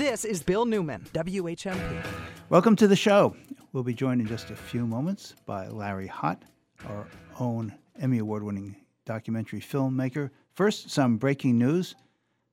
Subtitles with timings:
[0.00, 2.06] This is Bill Newman, WHMP.
[2.48, 3.36] Welcome to the show.
[3.74, 6.38] We'll be joined in just a few moments by Larry Hott,
[6.88, 7.06] our
[7.38, 10.30] own Emmy Award winning documentary filmmaker.
[10.54, 11.96] First, some breaking news.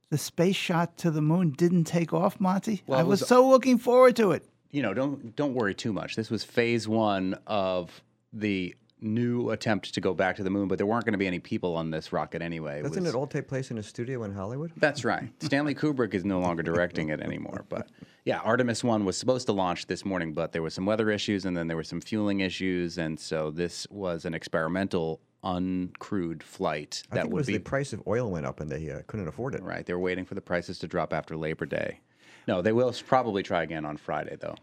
[0.09, 2.83] The space shot to the moon didn't take off, Monty.
[2.85, 4.43] Well, I was, was- so looking forward to it.
[4.71, 6.17] you know, don't don't worry too much.
[6.17, 8.01] This was phase one of
[8.33, 11.27] the new attempt to go back to the moon, but there weren't going to be
[11.27, 12.81] any people on this rocket anyway.
[12.81, 14.71] Doesn't was- it all take place in a studio in Hollywood?
[14.77, 15.29] That's right.
[15.41, 17.65] Stanley Kubrick is no longer directing it anymore.
[17.69, 17.89] But
[18.25, 21.45] yeah, Artemis 1 was supposed to launch this morning, but there were some weather issues
[21.45, 22.97] and then there were some fueling issues.
[22.97, 27.53] And so this was an experimental, uncrewed flight I that think it would was be
[27.53, 29.61] the price of oil went up and they uh, couldn't afford it.
[29.63, 29.85] right.
[29.85, 31.99] They were waiting for the prices to drop after Labor Day.
[32.47, 34.55] No, they will probably try again on Friday, though.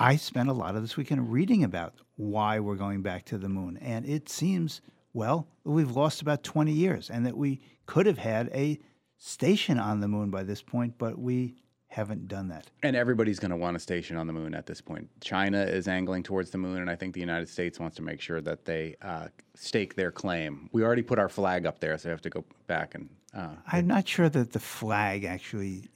[0.00, 3.50] I spent a lot of this weekend reading about why we're going back to the
[3.50, 3.76] moon.
[3.82, 4.80] And it seems,
[5.12, 8.80] well, we've lost about 20 years and that we could have had a
[9.18, 11.54] station on the moon by this point, but we
[11.88, 12.70] haven't done that.
[12.82, 15.06] And everybody's going to want a station on the moon at this point.
[15.20, 18.22] China is angling towards the moon, and I think the United States wants to make
[18.22, 20.70] sure that they uh, stake their claim.
[20.72, 23.10] We already put our flag up there, so we have to go back and.
[23.34, 25.90] Uh, I'm not sure that the flag actually.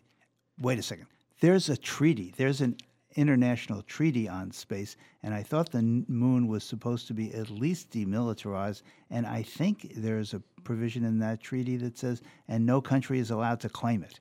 [0.60, 1.06] Wait a second.
[1.40, 2.34] There's a treaty.
[2.36, 2.76] There's an
[3.16, 7.90] international treaty on space, and I thought the moon was supposed to be at least
[7.90, 8.82] demilitarized.
[9.10, 13.30] And I think there's a provision in that treaty that says, and no country is
[13.30, 14.20] allowed to claim it.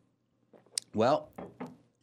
[0.93, 1.29] well,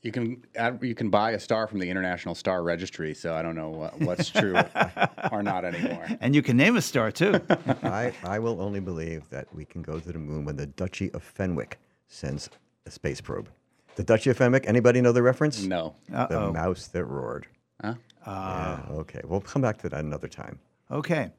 [0.02, 3.42] you can add, you can buy a star from the International Star Registry, so I
[3.42, 4.56] don't know what, what's true
[5.32, 6.08] or not anymore.
[6.20, 7.38] And you can name a star too.
[7.82, 11.10] I, I will only believe that we can go to the moon when the Duchy
[11.12, 12.48] of Fenwick sends
[12.86, 13.50] a space probe.
[13.96, 15.62] The Duchy of Fenwick, anybody know the reference?
[15.62, 15.94] No.
[16.08, 17.46] The mouse that roared.
[17.82, 17.94] Huh?
[18.26, 19.20] Yeah, okay.
[19.24, 20.58] We'll come back to that another time.
[20.90, 21.30] Okay.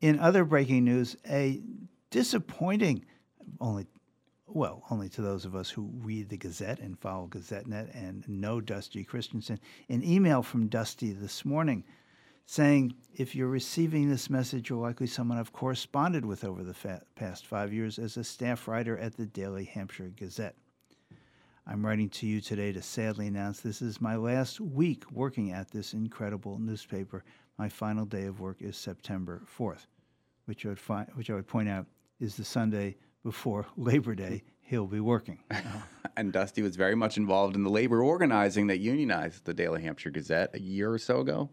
[0.00, 1.60] In other breaking news, a
[2.10, 3.04] disappointing,
[3.60, 3.86] only,
[4.46, 8.60] well, only to those of us who read the Gazette and follow GazetteNet and know
[8.60, 11.84] Dusty Christensen, an email from Dusty this morning
[12.46, 17.02] saying, if you're receiving this message, you're likely someone I've corresponded with over the fa-
[17.14, 20.56] past five years as a staff writer at the Daily Hampshire Gazette.
[21.66, 25.70] I'm writing to you today to sadly announce this is my last week working at
[25.70, 27.22] this incredible newspaper.
[27.58, 29.86] My final day of work is September 4th,
[30.46, 31.86] which I would, fi- which I would point out
[32.18, 34.42] is the Sunday before Labor Day.
[34.62, 35.40] He'll be working.
[36.16, 40.10] And Dusty was very much involved in the labor organizing that unionized the Daily Hampshire
[40.10, 41.50] Gazette a year or so ago.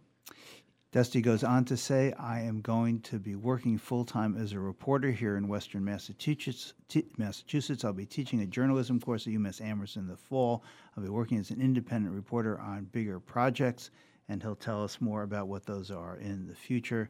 [0.93, 4.59] Dusty goes on to say, I am going to be working full time as a
[4.59, 6.73] reporter here in Western Massachusetts.
[6.87, 7.83] T- Massachusetts.
[7.83, 10.63] I'll be teaching a journalism course at UMass Amherst in the fall.
[10.95, 13.91] I'll be working as an independent reporter on bigger projects,
[14.29, 17.09] and he'll tell us more about what those are in the future.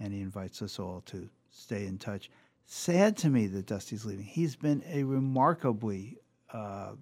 [0.00, 2.30] And he invites us all to stay in touch.
[2.64, 4.24] Sad to me that Dusty's leaving.
[4.24, 6.16] He's been a remarkably
[6.50, 6.92] uh,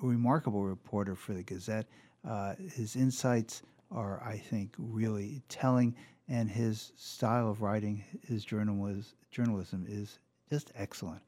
[0.00, 1.86] remarkable reporter for the Gazette.
[2.24, 3.62] Uh, his insights
[3.94, 5.94] are, I think, really telling,
[6.28, 10.18] and his style of writing, his journalism, journalism is
[10.50, 11.22] just excellent.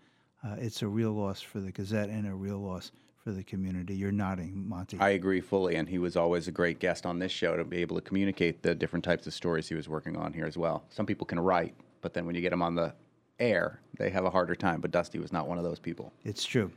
[0.45, 2.93] Uh, it's a real loss for the Gazette and a real loss
[3.23, 3.95] for the community.
[3.95, 4.99] You're nodding, Monty.
[5.01, 7.79] I agree fully, and he was always a great guest on this show to be
[7.79, 10.85] able to communicate the different types of stories he was working on here as well.
[10.91, 12.93] Some people can write, but then when you get them on the
[13.39, 14.81] air, they have a harder time.
[14.81, 16.13] But Dusty was not one of those people.
[16.25, 16.71] It's true.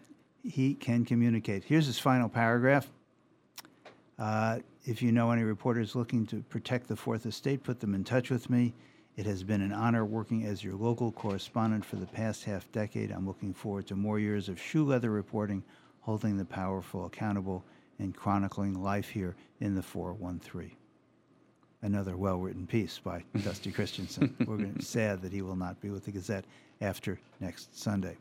[0.43, 1.65] He can communicate.
[1.65, 2.87] Here's his final paragraph.
[4.19, 8.03] Uh, if you know any reporters looking to protect the Fourth Estate, put them in
[8.03, 8.73] touch with me.
[9.15, 13.11] It has been an honor working as your local correspondent for the past half decade.
[13.11, 15.63] I'm looking forward to more years of shoe leather reporting,
[16.01, 17.63] holding the powerful accountable,
[17.99, 20.71] and chronicling life here in the 413.
[21.81, 24.35] Another well written piece by Dusty Christensen.
[24.45, 26.45] We're gonna- sad that he will not be with the Gazette
[26.81, 28.17] after next Sunday.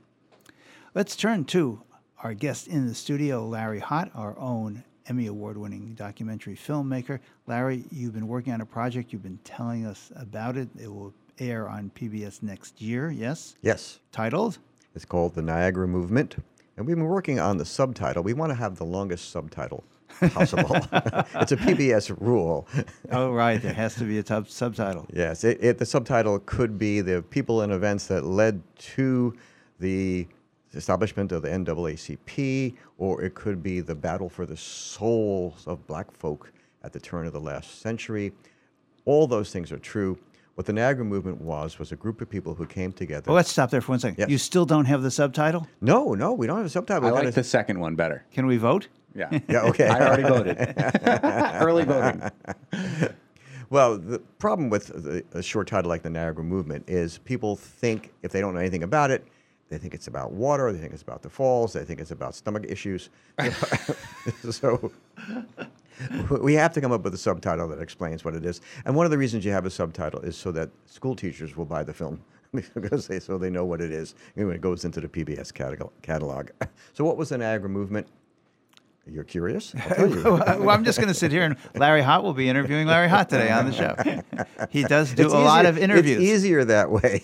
[0.94, 1.80] Let's turn to
[2.22, 7.20] our guest in the studio, Larry Hott, our own Emmy Award winning documentary filmmaker.
[7.46, 10.68] Larry, you've been working on a project, you've been telling us about it.
[10.80, 13.56] It will air on PBS next year, yes?
[13.62, 14.00] Yes.
[14.10, 14.58] Titled?
[14.94, 16.36] It's called The Niagara Movement.
[16.76, 18.22] And we've been working on the subtitle.
[18.22, 19.84] We want to have the longest subtitle
[20.30, 20.74] possible.
[21.34, 22.66] it's a PBS rule.
[23.10, 25.06] Oh, right, there has to be a subtitle.
[25.12, 29.34] Yes, it, it, the subtitle could be the people and events that led to
[29.78, 30.26] the
[30.76, 36.10] establishment of the NAACP, or it could be the battle for the souls of black
[36.12, 36.52] folk
[36.82, 38.32] at the turn of the last century.
[39.04, 40.18] All those things are true.
[40.54, 43.24] What the Niagara movement was was a group of people who came together.
[43.26, 44.16] Well, let's stop there for one second.
[44.18, 44.30] Yes.
[44.30, 45.66] You still don't have the subtitle?
[45.80, 47.08] no, no, we don't have a subtitle.
[47.08, 48.24] I like gotta- the second one better.
[48.32, 48.88] Can we vote?
[49.14, 49.38] Yeah.
[49.48, 49.88] Yeah, okay.
[49.88, 50.74] I already voted.
[51.62, 52.22] Early voting.
[53.68, 58.12] Well, the problem with the, a short title like the Niagara Movement is people think
[58.22, 59.26] if they don't know anything about it,
[59.68, 60.72] they think it's about water.
[60.72, 61.72] They think it's about the falls.
[61.72, 63.10] They think it's about stomach issues.
[64.50, 64.92] so
[66.40, 68.60] we have to come up with a subtitle that explains what it is.
[68.84, 71.64] And one of the reasons you have a subtitle is so that school teachers will
[71.64, 72.20] buy the film
[72.74, 75.90] because they so they know what it is when it goes into the PBS catalog.
[76.02, 76.50] catalog.
[76.92, 78.06] so what was the Niagara movement?
[79.08, 79.72] You're curious?
[79.74, 80.22] I'll tell you.
[80.24, 83.28] well, I'm just going to sit here and Larry Hott will be interviewing Larry Hott
[83.28, 83.94] today on the show.
[84.70, 86.20] He does do It's a lot of interviews.
[86.20, 87.22] It's easier that way.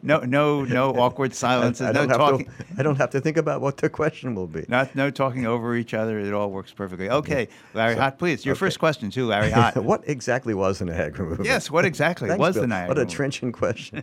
[0.02, 1.86] no, no, no awkward silences.
[1.86, 2.46] I no don't, have talking.
[2.46, 4.64] to, I don't have to think about what the question will be.
[4.68, 6.18] Not, no talking over each other.
[6.18, 7.08] It all works perfectly.
[7.08, 8.44] Okay, Larry Hott, please.
[8.44, 9.76] Your first question too, Larry Hott.
[9.82, 11.46] what exactly was the Niagara movement?
[11.46, 12.62] yes, what exactly Thanks, was Bill.
[12.62, 12.88] the Niagara?
[12.88, 13.10] What a movement?
[13.16, 14.02] trenching question.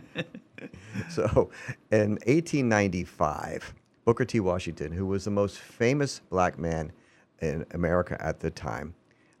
[1.10, 1.50] so,
[1.90, 3.74] in 1895,
[4.06, 4.38] Booker T.
[4.38, 6.92] Washington, who was the most famous black man
[7.42, 8.94] in America at the time,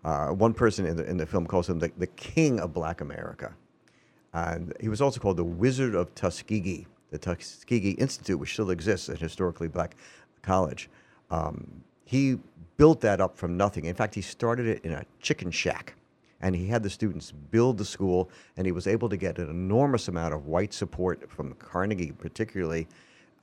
[0.04, 3.00] uh, one person in the, in the film calls him the, the king of black
[3.00, 3.54] America.
[4.34, 9.08] And he was also called the Wizard of Tuskegee, the Tuskegee Institute, which still exists,
[9.08, 9.94] a historically black
[10.42, 10.90] college.
[11.30, 12.38] Um, he
[12.76, 13.84] built that up from nothing.
[13.84, 15.94] In fact, he started it in a chicken shack.
[16.40, 19.48] And he had the students build the school, and he was able to get an
[19.48, 22.88] enormous amount of white support from Carnegie, particularly.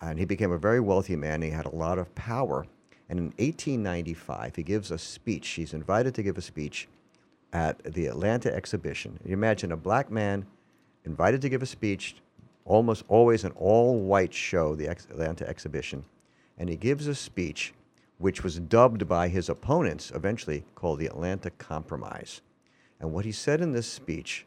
[0.01, 1.41] And he became a very wealthy man.
[1.41, 2.65] He had a lot of power.
[3.09, 5.47] And in 1895, he gives a speech.
[5.49, 6.87] He's invited to give a speech
[7.53, 9.19] at the Atlanta exhibition.
[9.23, 10.45] You imagine a black man
[11.05, 12.15] invited to give a speech,
[12.65, 16.03] almost always an all white show, the ex- Atlanta exhibition.
[16.57, 17.73] And he gives a speech
[18.17, 22.41] which was dubbed by his opponents eventually called the Atlanta Compromise.
[22.99, 24.45] And what he said in this speech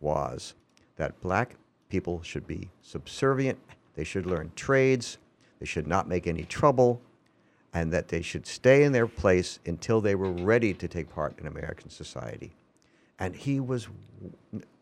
[0.00, 0.54] was
[0.96, 1.56] that black
[1.88, 3.58] people should be subservient,
[3.96, 5.18] they should learn trades,
[5.58, 7.00] they should not make any trouble,
[7.74, 11.38] and that they should stay in their place until they were ready to take part
[11.38, 12.52] in American society.
[13.18, 13.88] And he was,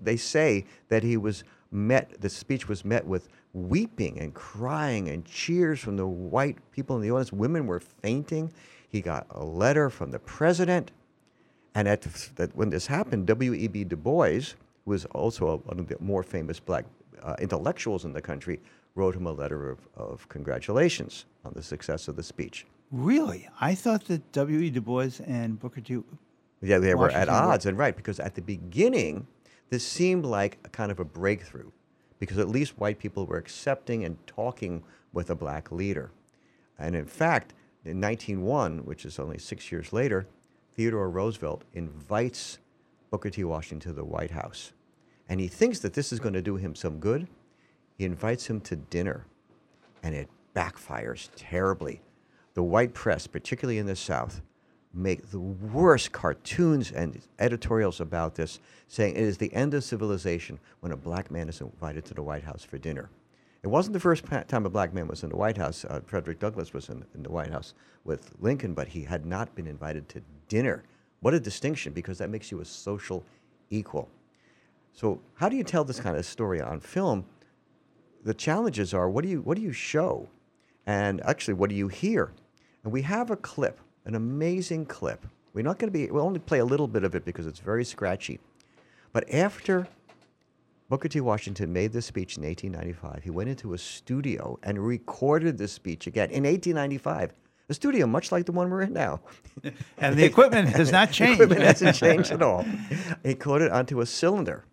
[0.00, 5.25] they say that he was met, the speech was met with weeping and crying and
[5.25, 7.32] cheers from the white people in the audience.
[7.32, 8.52] Women were fainting.
[8.88, 10.90] He got a letter from the president.
[11.75, 12.02] And at
[12.37, 13.84] that when this happened, W.E.B.
[13.84, 16.84] Du Bois, who was also one of the more famous black
[17.22, 18.60] uh, intellectuals in the country,
[18.94, 22.67] wrote him a letter of, of congratulations on the success of the speech.
[22.91, 23.49] Really?
[23.61, 24.70] I thought that W.E.
[24.70, 26.00] Du Bois and Booker T.
[26.62, 29.26] Yeah, they were at Washington were- odds, and right, because at the beginning,
[29.70, 31.70] this seemed like a kind of a breakthrough,
[32.19, 34.82] because at least white people were accepting and talking
[35.12, 36.11] with a black leader.
[36.79, 37.55] And in fact,
[37.85, 40.26] in 1901, which is only six years later,
[40.76, 42.58] Theodore Roosevelt invites
[43.11, 43.44] Booker T.
[43.44, 44.73] Washington to the White House.
[45.29, 47.29] And he thinks that this is going to do him some good.
[47.96, 49.26] He invites him to dinner,
[50.02, 52.00] and it backfires terribly.
[52.55, 54.43] The white press, particularly in the South,
[54.93, 60.58] make the worst cartoons and editorials about this, saying it is the end of civilization
[60.81, 63.11] when a black man is invited to the White House for dinner.
[63.62, 65.85] It wasn't the first time a black man was in the White House.
[65.85, 67.75] Uh, Frederick Douglass was in, in the White House
[68.05, 70.85] with Lincoln, but he had not been invited to dinner.
[71.20, 73.25] What a distinction, because that makes you a social
[73.70, 74.08] equal.
[74.93, 77.25] So, how do you tell this kind of story on film?
[78.25, 80.29] The challenges are what do you what do you show,
[80.87, 82.32] and actually what do you hear?
[82.82, 85.26] And we have a clip, an amazing clip.
[85.53, 86.11] We're not going to be.
[86.11, 88.41] We'll only play a little bit of it because it's very scratchy.
[89.12, 89.87] But after
[90.88, 91.21] Booker T.
[91.21, 96.06] Washington made this speech in 1895, he went into a studio and recorded this speech
[96.06, 97.32] again in 1895.
[97.70, 99.20] A studio much like the one we're in now.
[99.98, 101.41] And the equipment has not changed.
[101.41, 102.65] equipment hasn't changed at all.
[103.22, 104.65] He coded onto a cylinder,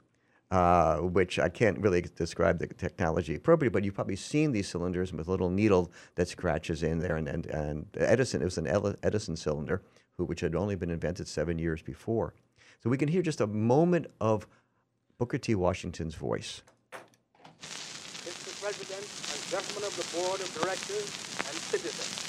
[0.52, 5.14] uh, which I can't really describe the technology appropriately, but you've probably seen these cylinders
[5.14, 7.16] with a little needle that scratches in there.
[7.16, 8.68] And, and, and Edison, it was an
[9.02, 9.82] Edison cylinder,
[10.18, 12.34] who, which had only been invented seven years before.
[12.84, 14.46] So we can hear just a moment of
[15.18, 15.56] Booker T.
[15.56, 16.64] Washington's voice.
[16.92, 18.52] Mr.
[18.62, 21.08] President and gentlemen of the Board of Directors
[21.48, 22.28] and citizens,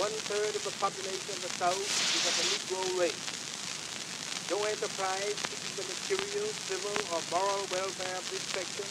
[0.00, 4.50] one-third of the population of the South is of the Negro race.
[4.50, 8.86] No enterprise the material, civil, or moral welfare of this section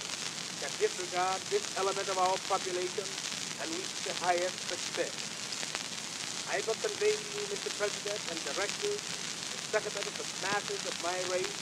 [0.59, 3.05] can disregard this element of our population
[3.59, 5.15] and reach the highest success.
[6.47, 7.71] I will convey to you, Mr.
[7.75, 9.01] President and Directors,
[9.51, 11.61] the sentiment of the masses of my race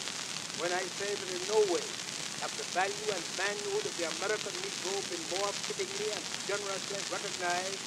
[0.57, 1.85] when I say that in no way
[2.41, 7.85] have the value and manhood of the American Negro been more fittingly and generously recognized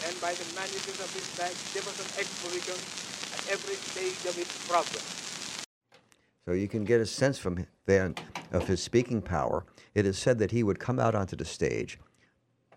[0.00, 2.82] than by the managers of this magnificent exposition
[3.32, 5.31] at every stage of its progress.
[6.44, 8.16] So you can get a sense from then
[8.50, 9.64] of his speaking power.
[9.94, 11.98] It is said that he would come out onto the stage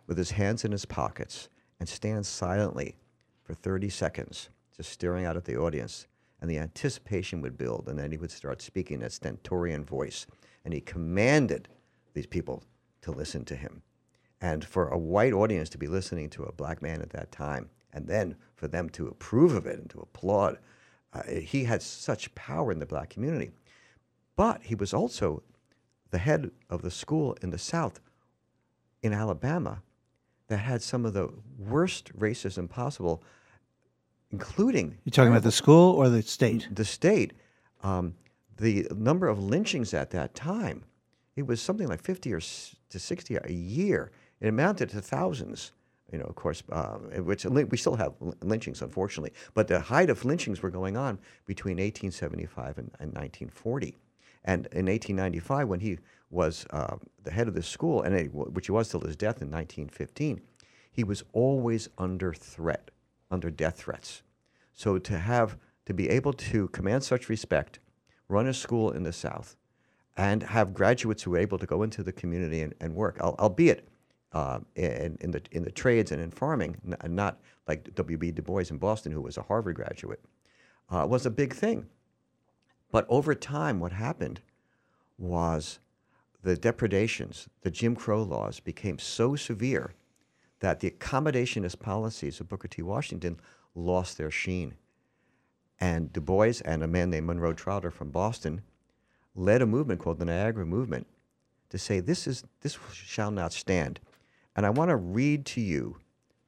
[0.08, 2.96] with his hands in his pockets and stand silently
[3.44, 6.08] for 30 seconds, just staring out at the audience.
[6.42, 10.28] And the anticipation would build, and then he would start speaking in a stentorian voice.
[10.64, 11.70] And he commanded
[12.14, 12.64] these people
[13.02, 13.82] to listen to him.
[14.42, 17.70] And for a white audience to be listening to a black man at that time,
[17.94, 20.60] and then for them to approve of it and to applaud,
[21.16, 23.52] uh, he had such power in the black community.
[24.36, 25.44] But he was also
[26.12, 28.00] the head of the school in the South
[29.02, 29.82] in Alabama
[30.48, 33.24] that had some of the worst racism possible,
[34.32, 36.68] including You're talking about the school or the state?
[36.72, 37.34] the state.
[37.84, 38.16] Um,
[38.58, 40.84] the number of lynchings at that time,
[41.36, 44.12] it was something like 50 or s- to 60 a year.
[44.40, 45.72] It amounted to thousands.
[46.12, 49.34] You know, of course, uh, which we still have lynchings, unfortunately.
[49.54, 53.96] But the height of lynchings were going on between 1875 and, and 1940.
[54.44, 55.98] And in 1895, when he
[56.30, 59.42] was uh, the head of the school, and it, which he was till his death
[59.42, 60.42] in 1915,
[60.92, 62.92] he was always under threat,
[63.32, 64.22] under death threats.
[64.74, 67.80] So to have to be able to command such respect,
[68.28, 69.56] run a school in the South,
[70.18, 73.36] and have graduates who are able to go into the community and, and work, al-
[73.40, 73.88] albeit
[74.36, 78.32] uh, in, in the in the trades and in farming, n- not like W.B.
[78.32, 80.20] Du Bois in Boston, who was a Harvard graduate,
[80.90, 81.86] uh, was a big thing.
[82.92, 84.42] But over time, what happened
[85.18, 85.80] was
[86.44, 89.94] the depredations, the Jim Crow laws became so severe
[90.60, 92.82] that the accommodationist policies of Booker T.
[92.82, 93.40] Washington
[93.74, 94.76] lost their sheen.
[95.80, 98.62] And Du Bois and a man named Monroe Trotter from Boston
[99.34, 101.08] led a movement called the Niagara Movement
[101.70, 104.02] to say this is this shall not stand.
[104.56, 105.98] And I want to read to you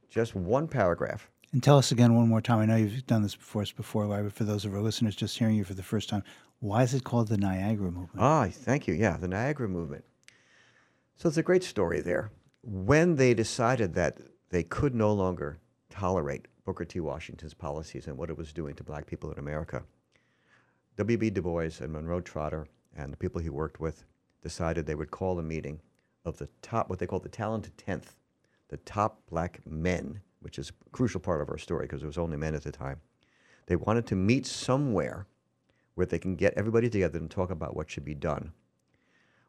[0.09, 1.29] just one paragraph.
[1.51, 2.59] And tell us again one more time.
[2.59, 5.15] I know you've done this before us before, Larry, but for those of our listeners
[5.15, 6.23] just hearing you for the first time,
[6.59, 8.19] why is it called the Niagara Movement?
[8.19, 8.93] Ah, thank you.
[8.93, 10.03] Yeah, the Niagara Movement.
[11.15, 12.31] So it's a great story there.
[12.63, 14.17] When they decided that
[14.49, 15.59] they could no longer
[15.89, 16.99] tolerate Booker T.
[16.99, 19.83] Washington's policies and what it was doing to black people in America,
[20.97, 21.29] W.B.
[21.29, 24.03] Du Bois and Monroe Trotter and the people he worked with
[24.41, 25.79] decided they would call a meeting
[26.27, 28.15] of the top, what they call the talented tenth,
[28.69, 32.17] the top black men, which is a crucial part of our story because there was
[32.17, 32.99] only men at the time.
[33.65, 35.27] They wanted to meet somewhere
[35.95, 38.51] where they can get everybody together and talk about what should be done.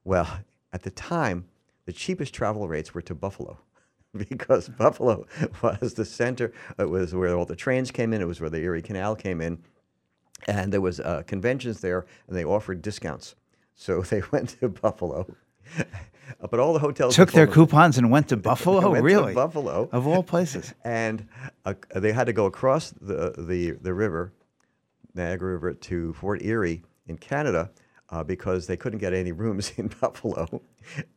[0.04, 0.40] Well,
[0.72, 1.46] at the time,
[1.84, 3.58] the cheapest travel rates were to Buffalo
[4.28, 5.26] because Buffalo
[5.62, 6.52] was the center.
[6.78, 8.22] It was where all the trains came in.
[8.22, 9.62] It was where the Erie Canal came in,
[10.46, 13.34] and there was uh, conventions there, and they offered discounts.
[13.74, 15.26] So they went to Buffalo,
[16.50, 18.90] but all the hotels Took their coupons and went to Buffalo?
[18.90, 19.34] went to really?
[19.34, 19.88] Buffalo.
[19.92, 20.74] Of all places.
[20.84, 21.26] and
[21.64, 24.32] uh, they had to go across the, the, the river,
[25.14, 27.70] Niagara River, to Fort Erie in Canada
[28.10, 30.62] uh, because they couldn't get any rooms in Buffalo.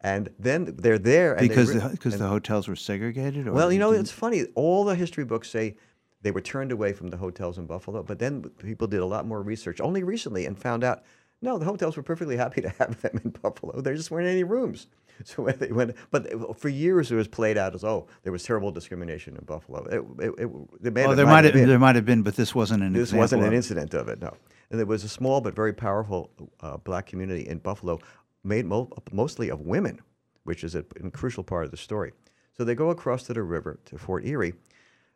[0.02, 1.36] And then they're there.
[1.36, 3.48] Because re- the, because the hotels were segregated?
[3.48, 4.46] Or well, you know, didn't- it's funny.
[4.56, 5.78] All the history books say
[6.22, 9.26] they were turned away from the hotels in Buffalo, but then people did a lot
[9.26, 11.04] more research only recently and found out
[11.42, 13.82] no, the hotels were perfectly happy to have them in Buffalo.
[13.82, 14.88] There just weren't any rooms.
[15.24, 18.42] So when they went, but for years it was played out as oh, there was
[18.42, 19.84] terrible discrimination in Buffalo.
[19.86, 20.50] It, it, it,
[21.06, 21.68] Oh, there might have been.
[21.68, 24.34] there might have been, but this wasn't an This wasn't an incident of it, no.
[24.72, 26.32] And there was a small but very powerful
[26.62, 28.00] uh, black community in Buffalo,
[28.44, 30.00] made mo- mostly of women,
[30.44, 32.14] which is a, a crucial part of the story.
[32.58, 34.54] So they go across to the river to Fort Erie.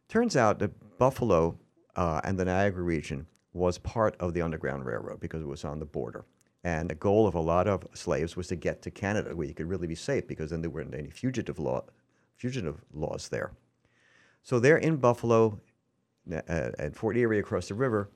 [0.08, 1.58] Turns out that Buffalo
[1.96, 3.26] uh, and the Niagara region
[3.56, 6.26] was part of the Underground Railroad because it was on the border.
[6.66, 9.54] And the goal of a lot of slaves was to get to Canada, where you
[9.54, 11.84] could really be safe, because then there weren't any fugitive law,
[12.36, 13.52] fugitive laws there.
[14.44, 15.60] So they're in Buffalo,
[16.30, 18.10] uh, at Fort Erie across the river,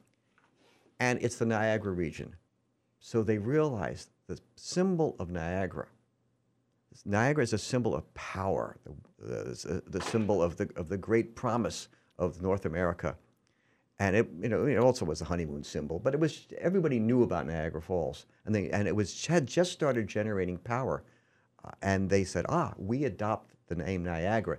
[1.00, 2.36] and it's the Niagara region.
[3.00, 5.88] So they realized the symbol of Niagara.
[7.06, 8.78] Niagara is a symbol of power,
[9.20, 13.16] the, the, the symbol of the, of the great promise of North America.
[14.00, 17.24] And it, you know, it also was a honeymoon symbol, but it was everybody knew
[17.24, 21.04] about Niagara Falls, and they, and it was had just started generating power,
[21.66, 24.58] uh, and they said, ah, we adopt the name Niagara,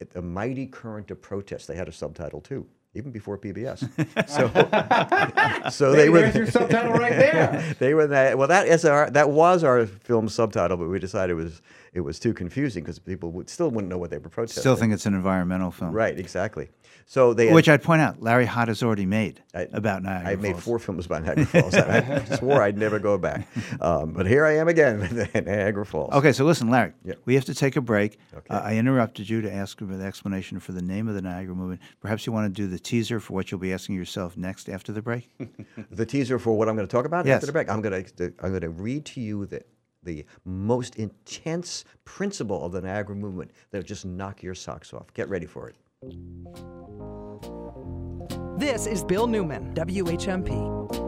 [0.00, 1.68] it, the mighty current of protest.
[1.68, 3.88] They had a subtitle too, even before PBS.
[4.28, 4.48] So,
[5.70, 7.74] so they were there's your subtitle right there.
[7.78, 8.36] they were that.
[8.38, 11.62] Well, that is our that was our film subtitle, but we decided it was
[11.94, 14.60] it was too confusing because people would, still wouldn't know what they were protesting.
[14.60, 15.92] Still think it's an environmental film.
[15.92, 16.68] right, exactly.
[17.06, 20.32] So they had- Which I'd point out, Larry Hott has already made I- about Niagara
[20.32, 21.72] I made four films about Niagara Falls.
[21.74, 23.48] and I swore I'd never go back,
[23.80, 26.12] um, but here I am again with Niagara Falls.
[26.12, 27.14] Okay, so listen, Larry, Yeah.
[27.24, 28.18] we have to take a break.
[28.34, 28.46] Okay.
[28.54, 31.54] Uh, I interrupted you to ask for the explanation for the name of the Niagara
[31.54, 31.80] movement.
[32.02, 34.92] Perhaps you want to do the teaser for what you'll be asking yourself next after
[34.92, 35.30] the break?
[35.90, 37.36] The teaser for what I'm going to talk about Yes.
[37.36, 37.68] after the break.
[37.70, 39.62] I'm going to I'm going to read to you the
[40.04, 45.12] the most intense principle of the Niagara movement that'll just knock your socks off.
[45.14, 45.76] Get ready for it.
[48.58, 51.07] This is Bill Newman, WHMP.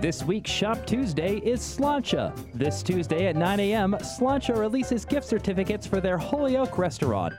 [0.00, 2.32] This week's Shop Tuesday is Slainte.
[2.54, 7.34] This Tuesday at 9 a.m., Slainte releases gift certificates for their Holyoke restaurant.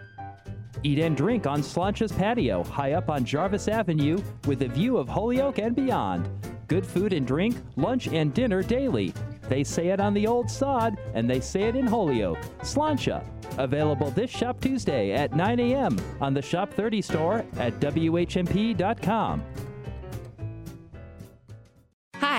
[0.84, 5.10] Eat and drink on Slainte's patio, high up on Jarvis Avenue, with a view of
[5.10, 6.30] Holyoke and beyond.
[6.68, 9.12] Good food and drink, lunch and dinner daily.
[9.50, 12.38] They say it on the old sod, and they say it in Holyoke.
[12.62, 13.24] Slainte.
[13.58, 15.98] Available this Shop Tuesday at 9 a.m.
[16.22, 19.44] on the Shop 30 store at WHMP.com.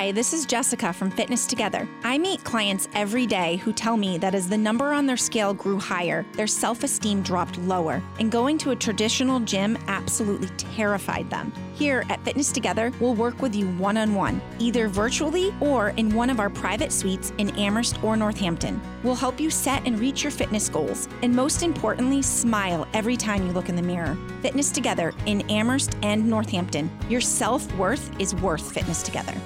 [0.02, 1.88] Hi, this is Jessica from Fitness Together.
[2.02, 5.54] I meet clients every day who tell me that as the number on their scale
[5.54, 11.30] grew higher, their self esteem dropped lower, and going to a traditional gym absolutely terrified
[11.30, 11.52] them.
[11.74, 16.12] Here at Fitness Together, we'll work with you one on one, either virtually or in
[16.12, 18.80] one of our private suites in Amherst or Northampton.
[19.04, 23.46] We'll help you set and reach your fitness goals, and most importantly, smile every time
[23.46, 24.18] you look in the mirror.
[24.40, 26.90] Fitness Together in Amherst and Northampton.
[27.08, 29.40] Your self worth is worth Fitness Together.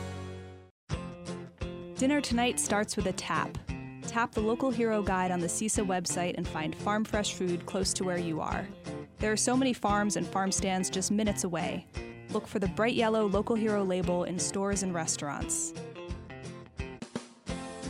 [1.96, 3.56] Dinner tonight starts with a tap.
[4.02, 7.94] Tap the local hero guide on the CISA website and find farm fresh food close
[7.94, 8.68] to where you are.
[9.18, 11.86] There are so many farms and farm stands just minutes away.
[12.32, 15.72] Look for the bright yellow Local Hero label in stores and restaurants.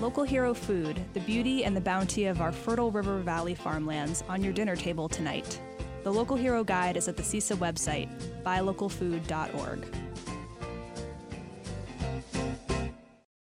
[0.01, 4.41] Local Hero Food, the beauty and the bounty of our fertile River Valley farmlands on
[4.41, 5.61] your dinner table tonight.
[6.05, 8.09] The Local Hero Guide is at the CISA website,
[8.45, 10.06] buylocalfood.org.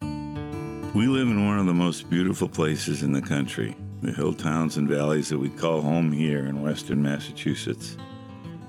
[0.00, 4.78] We live in one of the most beautiful places in the country, the hill towns
[4.78, 7.98] and valleys that we call home here in western Massachusetts.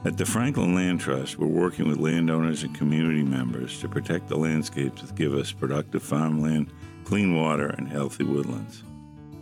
[0.03, 4.37] At the Franklin Land Trust, we're working with landowners and community members to protect the
[4.37, 6.71] landscapes that give us productive farmland,
[7.05, 8.83] clean water, and healthy woodlands.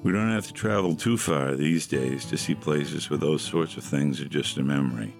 [0.04, 3.78] We don't have to travel too far these days to see places where those sorts
[3.78, 5.16] of things are just a memory.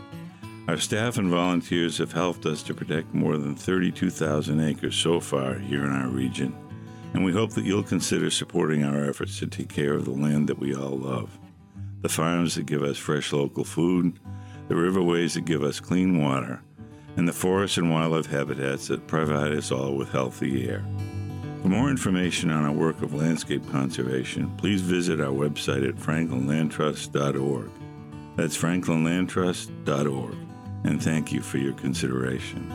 [0.68, 5.60] Our staff and volunteers have helped us to protect more than 32,000 acres so far
[5.60, 6.58] here in our region,
[7.14, 10.50] and we hope that you'll consider supporting our efforts to take care of the land
[10.50, 11.38] that we all love.
[12.02, 14.20] The farms that give us fresh local food,
[14.68, 16.64] the riverways that give us clean water,
[17.16, 20.84] and the forests and wildlife habitats that provide us all with healthy air.
[21.62, 27.70] For more information on our work of landscape conservation, please visit our website at franklinlandtrust.org.
[28.36, 30.36] That's franklinlandtrust.org
[30.86, 32.72] and thank you for your consideration.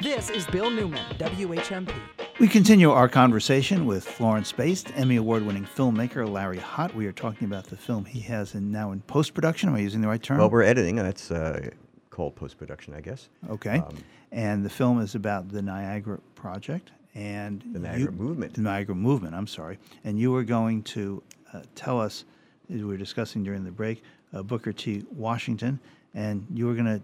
[0.00, 1.92] This is Bill Newman, WHMP.
[2.38, 6.94] We continue our conversation with Florence Based, Emmy Award winning filmmaker Larry Hott.
[6.94, 9.68] We are talking about the film he has in, now in post production.
[9.68, 10.38] Am I using the right term?
[10.38, 10.96] Well, we're editing.
[10.96, 11.70] That's uh,
[12.10, 13.28] called post production, I guess.
[13.50, 13.78] Okay.
[13.78, 13.96] Um,
[14.30, 18.54] and the film is about the Niagara Project and The Niagara Movement.
[18.54, 19.34] The Niagara Movement.
[19.34, 19.78] I'm sorry.
[20.04, 22.24] And you were going to uh, tell us,
[22.72, 24.02] as we were discussing during the break,
[24.32, 25.04] uh, Booker T.
[25.10, 25.80] Washington,
[26.14, 27.00] and you were going to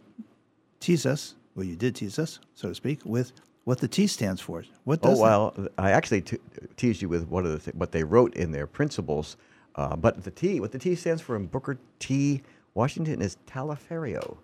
[0.81, 1.35] tease us.
[1.57, 3.33] Well, you did tease us, so to speak, with
[3.65, 4.65] what the T stands for.
[4.85, 6.39] What Oh does that- well, I actually t-
[6.77, 9.37] teased you with one of the th- what they wrote in their principles,
[9.75, 12.43] uh, but the T, what the T stands for in Booker T.
[12.75, 14.37] Washington is Taliaferro.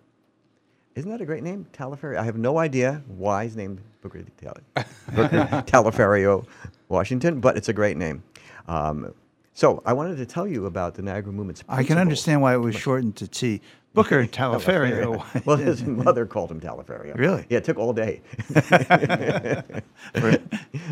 [0.95, 2.17] Isn't that a great name, Taliaferro?
[2.19, 4.31] I have no idea why he's named Booker T.
[4.37, 4.57] Tal-
[5.15, 6.47] Booker Taliaferro
[6.89, 8.23] Washington, but it's a great name.
[8.67, 9.15] Um,
[9.55, 11.63] so I wanted to tell you about the Niagara Movement's.
[11.69, 13.61] I can understand why it was shortened to T.
[13.93, 15.45] Booker Taliaferro.
[15.47, 17.15] well, his mother called him Taliaferro.
[17.17, 17.45] Really?
[17.49, 18.23] Yeah, it took all day.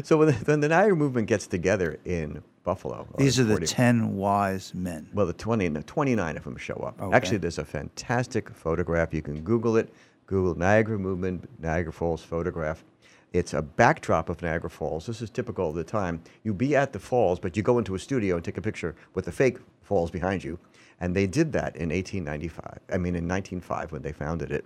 [0.02, 3.66] so when the, when the Niagara movement gets together in Buffalo, These are the 40
[3.66, 5.08] 10 wise men.
[5.14, 7.00] well, the 20, no, 29 of them show up.
[7.00, 7.16] Okay.
[7.16, 9.14] Actually, there's a fantastic photograph.
[9.14, 9.92] You can Google it.
[10.26, 12.84] Google Niagara Movement, Niagara Falls photograph.
[13.32, 15.06] It's a backdrop of Niagara Falls.
[15.06, 16.22] This is typical of the time.
[16.44, 18.94] You be at the falls, but you go into a studio and take a picture
[19.14, 20.58] with the fake falls behind you.
[21.00, 22.78] And they did that in 1895.
[22.92, 24.64] I mean, in 1905 when they founded it.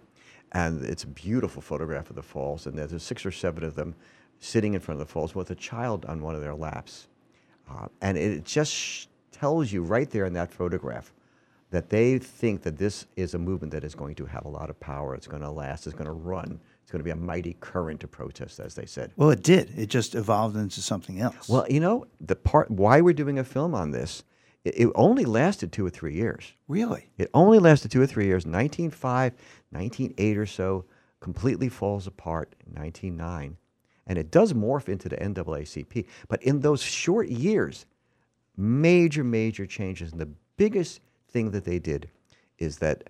[0.53, 2.67] And it's a beautiful photograph of the falls.
[2.67, 3.95] And there's six or seven of them
[4.39, 7.09] sitting in front of the falls with a child on one of their laps.
[7.71, 11.13] Uh, and it just sh- tells you right there in that photograph
[11.71, 14.69] that they think that this is a movement that is going to have a lot
[14.69, 15.15] of power.
[15.15, 15.87] It's going to last.
[15.87, 16.61] It's going to run.
[16.83, 19.11] It's going to be a mighty current of protest, as they said.
[19.17, 19.73] Well, it did.
[19.77, 21.49] It just evolved into something else.
[21.49, 24.23] Well, you know, the part why we're doing a film on this
[24.65, 26.53] It, it only lasted two or three years.
[26.69, 27.09] Really?
[27.19, 28.47] It only lasted two or three years.
[28.47, 29.33] 1905,
[29.71, 30.85] 1908 or so,
[31.21, 33.57] completely falls apart in 1909.
[34.07, 36.07] And it does morph into the NAACP.
[36.29, 37.87] But in those short years,
[38.57, 40.13] major, major changes.
[40.13, 42.09] And the biggest thing that they did
[42.59, 43.09] is that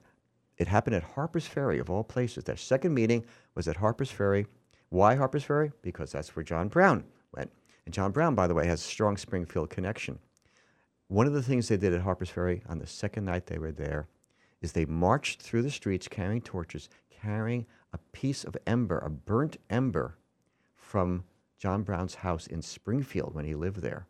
[0.58, 2.44] it happened at Harper's Ferry, of all places.
[2.44, 4.46] Their second meeting was at Harper's Ferry.
[4.90, 5.72] Why Harper's Ferry?
[5.82, 7.50] Because that's where John Brown went.
[7.86, 10.18] And John Brown, by the way, has a strong Springfield connection.
[11.12, 13.70] One of the things they did at Harper's Ferry on the second night they were
[13.70, 14.08] there
[14.62, 19.58] is they marched through the streets carrying torches, carrying a piece of ember, a burnt
[19.68, 20.16] ember
[20.74, 21.24] from
[21.58, 24.06] John Brown's house in Springfield when he lived there,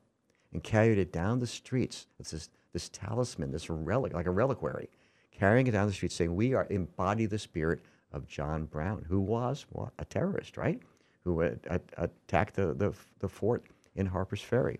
[0.52, 2.06] and carried it down the streets.
[2.20, 4.88] It's this, this talisman, this relic, like a reliquary,
[5.32, 7.80] carrying it down the street, saying, We are embody the spirit
[8.12, 10.80] of John Brown, who was what, a terrorist, right?
[11.24, 13.64] Who attacked the, the, the fort
[13.96, 14.78] in Harper's Ferry.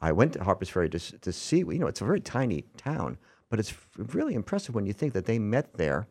[0.00, 3.18] I went to Harper's Ferry to, to see, you know, it's a very tiny town,
[3.48, 6.06] but it's really impressive when you think that they met there.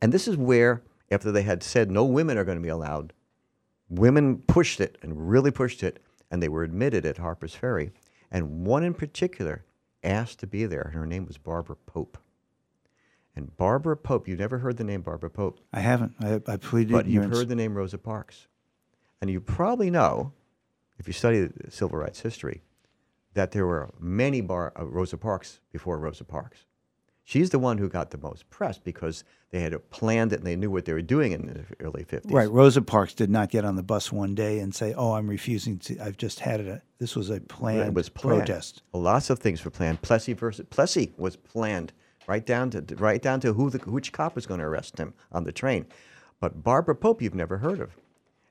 [0.00, 3.12] And this is where, after they had said no women are going to be allowed,
[3.88, 7.92] women pushed it and really pushed it, and they were admitted at Harper's Ferry.
[8.30, 9.64] And one in particular
[10.02, 12.18] asked to be there, and her name was Barbara Pope.
[13.36, 15.60] And Barbara Pope, you never heard the name Barbara Pope.
[15.72, 16.14] I haven't.
[16.20, 18.48] I, I pleaded But you've heard the name Rosa Parks.
[19.20, 20.32] And you probably know,
[20.98, 22.62] if you study the civil rights history,
[23.34, 26.64] that there were many bar, uh, Rosa Parks before Rosa Parks.
[27.22, 30.54] She's the one who got the most press because they had planned it and they
[30.54, 32.32] knew what they were doing in the early 50s.
[32.32, 32.48] Right.
[32.48, 35.78] Rosa Parks did not get on the bus one day and say, "Oh, I'm refusing
[35.80, 35.98] to.
[35.98, 36.82] I've just had it.
[36.98, 38.46] This was a planned it was planned.
[38.46, 40.02] protest." Lots of things were planned.
[40.02, 41.92] Plessy versus Plessy was planned
[42.28, 45.12] right down to right down to who the which cop was going to arrest him
[45.32, 45.86] on the train.
[46.38, 47.96] But Barbara Pope, you've never heard of,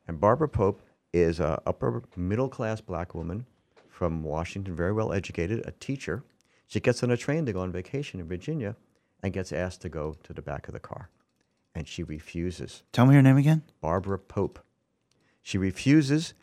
[0.06, 0.82] and Barbara Pope
[1.16, 3.46] is a upper middle class black woman
[3.90, 6.24] from Washington, very well educated, a teacher.
[6.68, 8.76] She gets on a train to go on vacation in Virginia,
[9.26, 11.10] and gets asked to go to the back of the car,
[11.74, 12.84] and she refuses.
[12.92, 13.64] Tell me her name again.
[13.82, 14.60] Barbara Pope.
[15.42, 16.36] She refuses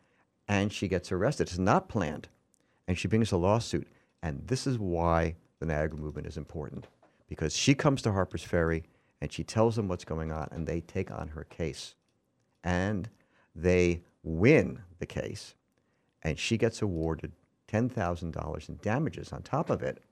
[0.49, 1.49] and she gets arrested.
[1.49, 2.29] It's not planned.
[2.89, 3.87] And she brings a lawsuit.
[4.23, 6.89] And this is why the Niagara movement is important
[7.29, 8.83] because she comes to Harper's Ferry
[9.21, 11.95] and she tells them what's going on and they take on her case.
[12.65, 13.09] And
[13.55, 15.55] they win the case
[16.23, 17.33] and she gets awarded
[17.69, 20.03] $10,000 in damages on top of it.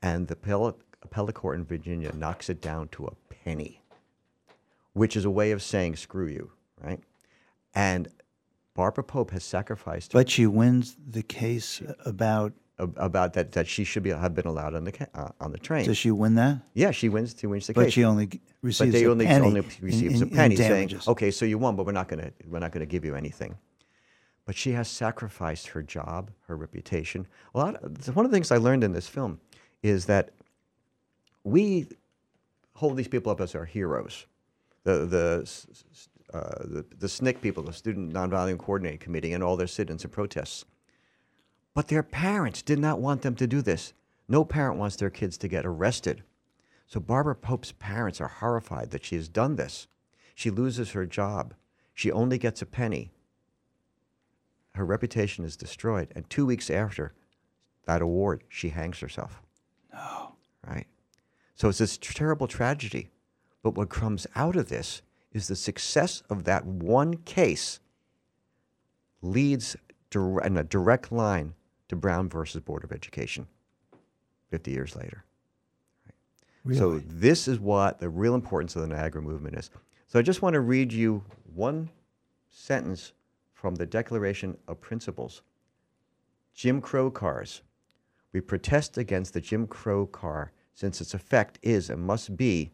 [0.00, 3.82] And the appellate, appellate court in Virginia knocks it down to a penny
[4.98, 6.50] which is a way of saying screw you,
[6.82, 7.00] right?
[7.74, 8.08] And
[8.74, 12.52] Barbara Pope has sacrificed But she wins the case about.
[12.78, 15.52] Ab- about that that she should be have been allowed on the ca- uh, on
[15.52, 15.84] the train.
[15.86, 16.60] Does she win that?
[16.74, 17.34] yeah, she wins.
[17.38, 17.92] She wins the But case.
[17.94, 20.92] she only g- but receives they a only penny only receives in- a penny, saying,
[21.06, 23.14] "Okay, so you won, but we're not going to we're not going to give you
[23.14, 23.56] anything."
[24.44, 27.26] But she has sacrificed her job, her reputation.
[27.54, 27.76] A lot.
[27.82, 29.40] Of, one of the things I learned in this film
[29.82, 30.30] is that
[31.44, 31.86] we
[32.74, 34.26] hold these people up as our heroes.
[34.84, 35.50] The the
[36.34, 40.12] uh, the, the SNCC people, the Student Nonviolent Coordinating Committee, and all their sit-ins and
[40.12, 40.64] protests.
[41.78, 43.92] But their parents did not want them to do this.
[44.26, 46.24] No parent wants their kids to get arrested.
[46.88, 49.86] So Barbara Pope's parents are horrified that she has done this.
[50.34, 51.54] She loses her job.
[51.94, 53.12] She only gets a penny.
[54.74, 56.08] Her reputation is destroyed.
[56.16, 57.12] And two weeks after
[57.86, 59.40] that award, she hangs herself.
[59.92, 60.34] No.
[60.66, 60.88] Right?
[61.54, 63.08] So it's this terrible tragedy.
[63.62, 65.00] But what comes out of this
[65.32, 67.78] is the success of that one case
[69.22, 69.76] leads
[70.12, 71.54] in a direct line
[71.88, 73.46] to Brown versus Board of Education
[74.50, 75.24] 50 years later.
[76.74, 79.70] So this is what the real importance of the Niagara movement is.
[80.06, 81.24] So I just want to read you
[81.54, 81.88] one
[82.50, 83.12] sentence
[83.54, 85.42] from the Declaration of Principles.
[86.54, 87.62] Jim Crow cars.
[88.32, 92.72] We protest against the Jim Crow car since its effect is and must be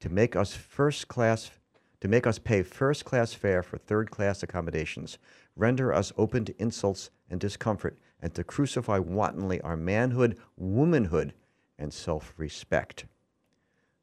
[0.00, 1.50] to make us first class
[2.00, 5.18] to make us pay first class fare for third class accommodations,
[5.56, 11.34] render us open to insults and discomfort, and to crucify wantonly our manhood, womanhood,
[11.78, 13.06] and self respect.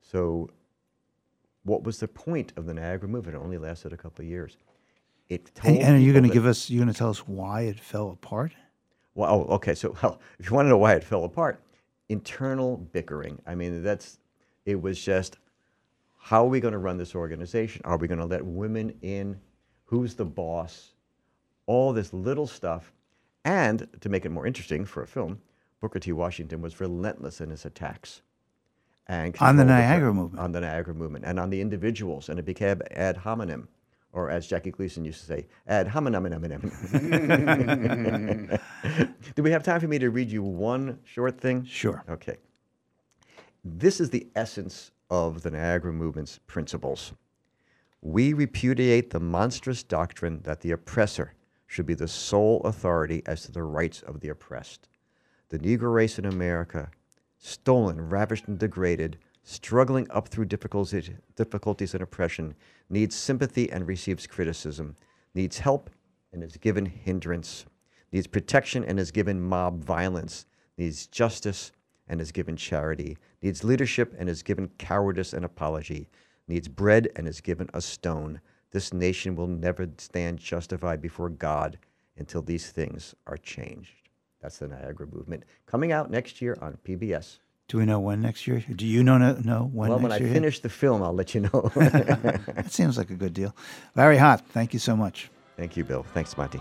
[0.02, 0.50] So,
[1.64, 3.38] what was the point of the Niagara movement?
[3.38, 4.58] It only lasted a couple of years.
[5.30, 6.70] It told And, and are you going to give us?
[6.70, 8.54] You're going to tell us why it fell apart?
[9.16, 9.76] well, oh, okay.
[9.76, 11.62] So, well, if you want to know why it fell apart,
[12.10, 13.42] internal bickering.
[13.46, 14.20] I mean, that's
[14.66, 15.38] it was just
[16.18, 17.82] how are we going to run this organization?
[17.84, 19.40] Are we going to let women in?
[19.86, 20.94] Who's the boss?
[21.66, 22.94] All this little stuff.
[23.46, 25.42] And to make it more interesting for a film,
[25.82, 26.14] Booker T.
[26.14, 28.22] Washington was relentless in his attacks.
[29.08, 30.42] And On the Niagara movement.
[30.42, 32.30] On the Niagara movement and on the individuals.
[32.30, 33.68] And it became ad hominem
[34.14, 36.24] or as Jackie Gleason used to say, ad hominem.
[39.36, 41.66] Do we have time for me to read you one short thing?
[41.66, 42.04] Sure.
[42.08, 42.38] Okay.
[43.66, 47.14] This is the essence of the Niagara Movement's principles.
[48.02, 51.34] We repudiate the monstrous doctrine that the oppressor
[51.74, 54.88] should be the sole authority as to the rights of the oppressed.
[55.50, 56.92] The Negro race in America,
[57.40, 61.10] stolen, ravished, and degraded, struggling up through difficulties,
[61.94, 62.54] and oppression,
[62.92, 64.96] needs sympathy and receives criticism,
[65.34, 65.90] needs help
[66.32, 67.66] and is given hindrance,
[68.12, 70.46] needs protection and is given mob violence,
[70.78, 71.72] needs justice
[72.08, 76.08] and is given charity, needs leadership and is given cowardice and apology,
[76.48, 78.40] needs bread and is given a stone.
[78.74, 81.78] This nation will never stand justified before God
[82.18, 84.10] until these things are changed.
[84.42, 85.44] That's the Niagara Movement.
[85.68, 87.38] Coming out next year on PBS.
[87.68, 88.64] Do we know when next year?
[88.76, 91.34] Do you know no, know when well, next when I finish the film, I'll let
[91.36, 91.72] you know.
[91.76, 93.56] that seems like a good deal.
[93.96, 95.30] Larry Hott, thank you so much.
[95.56, 96.04] Thank you, Bill.
[96.14, 96.60] Thanks, Monty.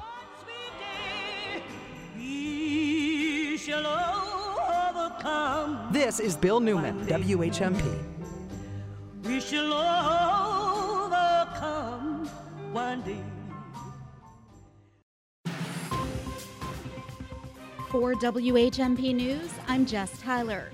[5.91, 7.99] This is Bill Newman, WHMP.
[12.73, 13.23] One day.
[17.91, 20.71] For WHMP News, I'm Jess Tyler.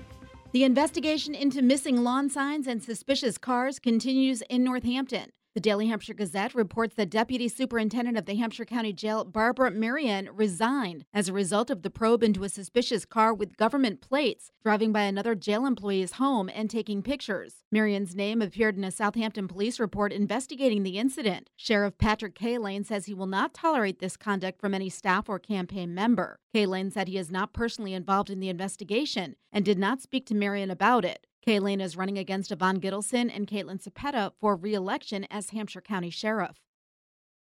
[0.53, 5.31] The investigation into missing lawn signs and suspicious cars continues in Northampton.
[5.55, 10.29] The Daily Hampshire Gazette reports that Deputy Superintendent of the Hampshire County Jail, Barbara Marion,
[10.31, 14.91] resigned as a result of the probe into a suspicious car with government plates driving
[14.91, 17.63] by another jail employee's home and taking pictures.
[17.71, 21.49] Marion's name appeared in a Southampton police report investigating the incident.
[21.55, 25.95] Sheriff Patrick Cahillane says he will not tolerate this conduct from any staff or campaign
[25.95, 26.37] member.
[26.53, 30.35] Cahillane said he is not personally involved in the investigation and did not speak to
[30.35, 31.25] Marion about it.
[31.45, 36.57] Cahillane is running against Yvonne Gittelson and Caitlin Sepeta for re-election as Hampshire County Sheriff.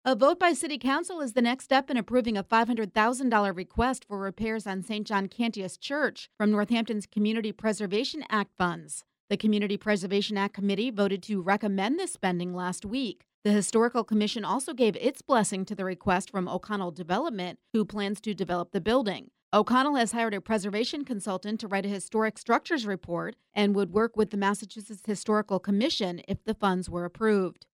[0.05, 4.17] A vote by City Council is the next step in approving a $500,000 request for
[4.17, 5.07] repairs on St.
[5.07, 9.05] John Cantius Church from Northampton's Community Preservation Act funds.
[9.29, 13.23] The Community Preservation Act Committee voted to recommend this spending last week.
[13.45, 18.19] The Historical Commission also gave its blessing to the request from O'Connell Development, who plans
[18.21, 19.31] to develop the building.
[19.53, 24.17] O'Connell has hired a preservation consultant to write a historic structures report and would work
[24.17, 27.67] with the Massachusetts Historical Commission if the funds were approved.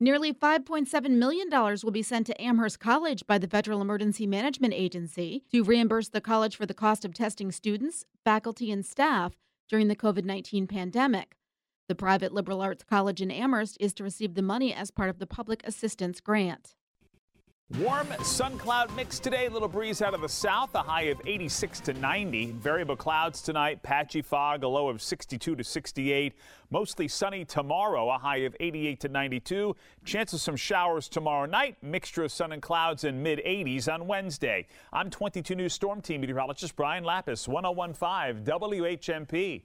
[0.00, 1.48] Nearly $5.7 million
[1.84, 6.20] will be sent to Amherst College by the Federal Emergency Management Agency to reimburse the
[6.20, 9.34] college for the cost of testing students, faculty, and staff
[9.68, 11.36] during the COVID 19 pandemic.
[11.86, 15.20] The private liberal arts college in Amherst is to receive the money as part of
[15.20, 16.74] the public assistance grant.
[17.80, 19.48] Warm sun cloud mix today.
[19.48, 22.52] Little breeze out of the south, a high of 86 to 90.
[22.52, 26.34] Variable clouds tonight, patchy fog, a low of 62 to 68.
[26.70, 29.74] Mostly sunny tomorrow, a high of 88 to 92.
[30.04, 31.76] Chance of some showers tomorrow night.
[31.82, 34.66] Mixture of sun and clouds in mid 80s on Wednesday.
[34.92, 39.62] I'm 22 News Storm Team meteorologist Brian Lapis, 1015 WHMP.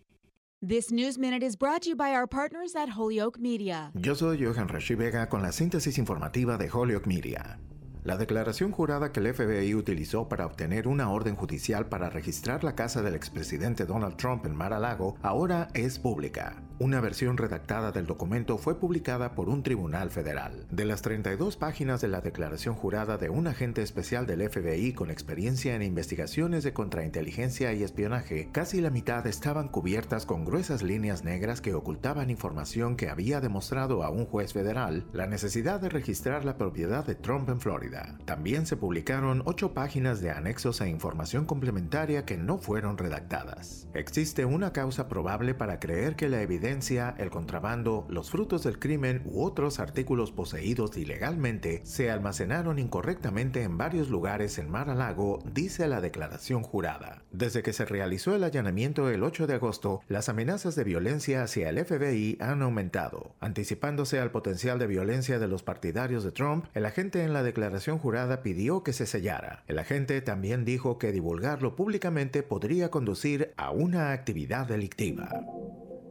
[0.62, 3.92] This News Minute is brought to you by our partners at Holyoke Media.
[3.94, 7.60] Yo soy Johan Rashi Vega con la síntesis informativa de Holyoke Media.
[8.04, 12.76] La declaración jurada que el FBI utilizó para obtener una orden judicial para registrar la
[12.76, 16.69] casa del expresidente Donald Trump en Mar-a-Lago ahora es pública.
[16.82, 20.66] Una versión redactada del documento fue publicada por un tribunal federal.
[20.72, 25.12] De las 32 páginas de la declaración jurada de un agente especial del FBI con
[25.12, 31.26] experiencia en investigaciones de contrainteligencia y espionaje, casi la mitad estaban cubiertas con gruesas líneas
[31.26, 36.46] negras que ocultaban información que había demostrado a un juez federal la necesidad de registrar
[36.46, 38.18] la propiedad de Trump en Florida.
[38.24, 43.90] También se publicaron ocho páginas de anexos e información complementaria que no fueron redactadas.
[43.94, 49.24] Existe una causa probable para creer que la evidencia, el contrabando, los frutos del crimen
[49.26, 56.00] u otros artículos poseídos ilegalmente se almacenaron incorrectamente en varios lugares en Mar-a-Lago, dice la
[56.00, 57.24] declaración jurada.
[57.32, 61.70] Desde que se realizó el allanamiento el 8 de agosto, las amenazas de violencia hacia
[61.70, 63.36] el FBI han aumentado.
[63.40, 67.98] Anticipándose al potencial de violencia de los partidarios de Trump, el agente en la declaración
[67.98, 69.64] jurada pidió que se sellara.
[69.68, 75.30] El agente también dijo que divulgarlo públicamente podría conducir a una actividad delictiva.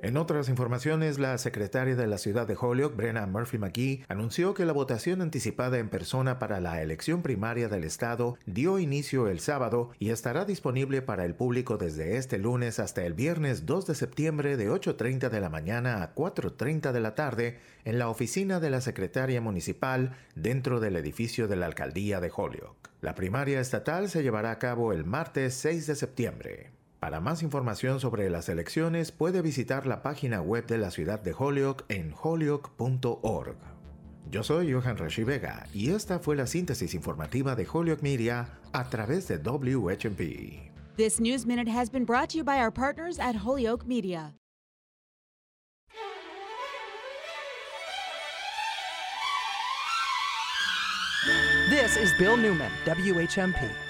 [0.00, 4.64] En otras informaciones, la secretaria de la ciudad de Holyoke, Brenna Murphy McGee, anunció que
[4.64, 9.90] la votación anticipada en persona para la elección primaria del estado dio inicio el sábado
[9.98, 14.56] y estará disponible para el público desde este lunes hasta el viernes 2 de septiembre
[14.56, 18.80] de 8.30 de la mañana a 4.30 de la tarde en la oficina de la
[18.80, 22.88] secretaria municipal dentro del edificio de la alcaldía de Holyoke.
[23.00, 26.77] La primaria estatal se llevará a cabo el martes 6 de septiembre.
[27.00, 31.32] Para más información sobre las elecciones puede visitar la página web de la ciudad de
[31.36, 33.56] Holyoke en holyoke.org.
[34.30, 38.90] Yo soy Johan Rashi Vega y esta fue la síntesis informativa de Holyoke Media a
[38.90, 40.72] través de WHMP.
[40.96, 44.34] This News Minute has been brought to you by our partners at Holyoke Media.
[51.70, 53.87] This is Bill Newman, WHMP.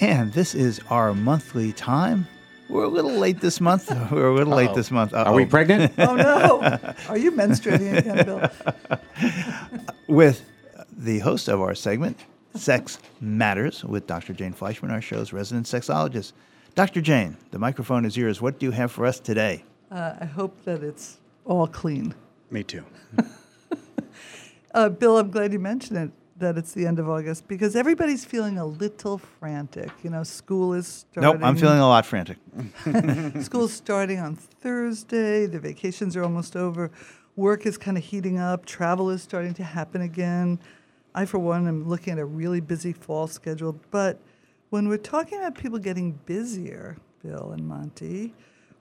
[0.00, 2.26] And this is our monthly time.
[2.68, 3.90] We're a little late this month.
[4.12, 4.74] We're a little late Uh-oh.
[4.76, 5.14] this month.
[5.14, 5.92] Are we pregnant?
[5.98, 6.60] Oh no!
[7.08, 8.50] Are you menstruating again, Bill?
[10.06, 10.44] with
[10.96, 12.18] the host of our segment,
[12.54, 14.34] Sex Matters, with Dr.
[14.34, 16.32] Jane Fleischman, our show's resident sexologist.
[16.74, 17.00] Dr.
[17.00, 18.40] Jane, the microphone is yours.
[18.40, 19.64] What do you have for us today?
[19.90, 22.14] Uh, I hope that it's all clean.
[22.50, 22.84] Me too.
[24.74, 26.10] Uh, Bill, I'm glad you mentioned it.
[26.38, 29.90] That it's the end of August because everybody's feeling a little frantic.
[30.04, 31.32] You know, school is starting.
[31.32, 32.38] Nope, I'm feeling a lot frantic.
[33.42, 35.46] School's starting on Thursday.
[35.46, 36.92] The vacations are almost over.
[37.34, 38.66] Work is kind of heating up.
[38.66, 40.60] Travel is starting to happen again.
[41.14, 43.78] I, for one, am looking at a really busy fall schedule.
[43.90, 44.20] But
[44.70, 48.34] when we're talking about people getting busier, Bill and Monty,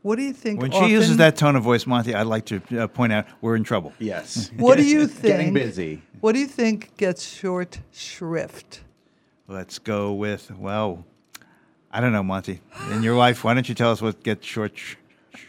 [0.07, 0.61] what do you think?
[0.61, 3.57] When she uses that tone of voice, Monty, I'd like to uh, point out we're
[3.57, 3.91] in trouble.
[3.99, 4.49] Yes.
[4.57, 5.35] What do you think?
[5.37, 6.01] Getting busy.
[6.21, 8.81] What do you think gets short shrift?
[9.49, 11.05] Let's go with, well,
[11.91, 12.61] I don't know, Monty.
[12.91, 14.77] In your life, why don't you tell us what gets short?
[14.77, 14.95] Sh-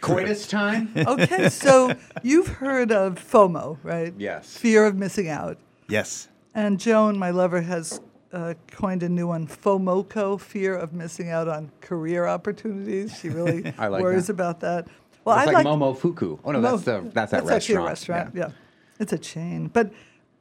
[0.01, 0.93] Coitus time?
[1.15, 4.13] Okay, so you've heard of FOMO, right?
[4.19, 4.57] Yes.
[4.57, 5.57] Fear of missing out.
[5.89, 6.29] yes.
[6.55, 8.01] And Joan, my lover, has
[8.33, 13.19] uh, coined a new one, FOMOCO, fear of missing out on career opportunities.
[13.19, 14.33] She really like worries that.
[14.35, 14.87] about that.
[15.25, 16.39] Well, it's I like, like Momofuku.
[16.45, 18.35] Oh no, Mo- that's the that's that that's actually a restaurant.
[18.35, 18.53] restaurant.
[18.53, 18.99] Yeah.
[18.99, 19.69] it's a chain.
[19.69, 19.93] But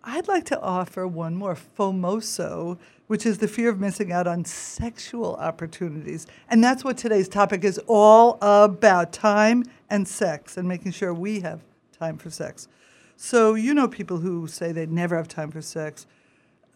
[0.03, 4.45] I'd like to offer one more, FOMOSO, which is the fear of missing out on
[4.45, 10.91] sexual opportunities, and that's what today's topic is all about: time and sex, and making
[10.91, 11.61] sure we have
[11.97, 12.67] time for sex.
[13.15, 16.05] So you know people who say they never have time for sex.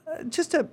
[0.08, 0.68] Uh, just a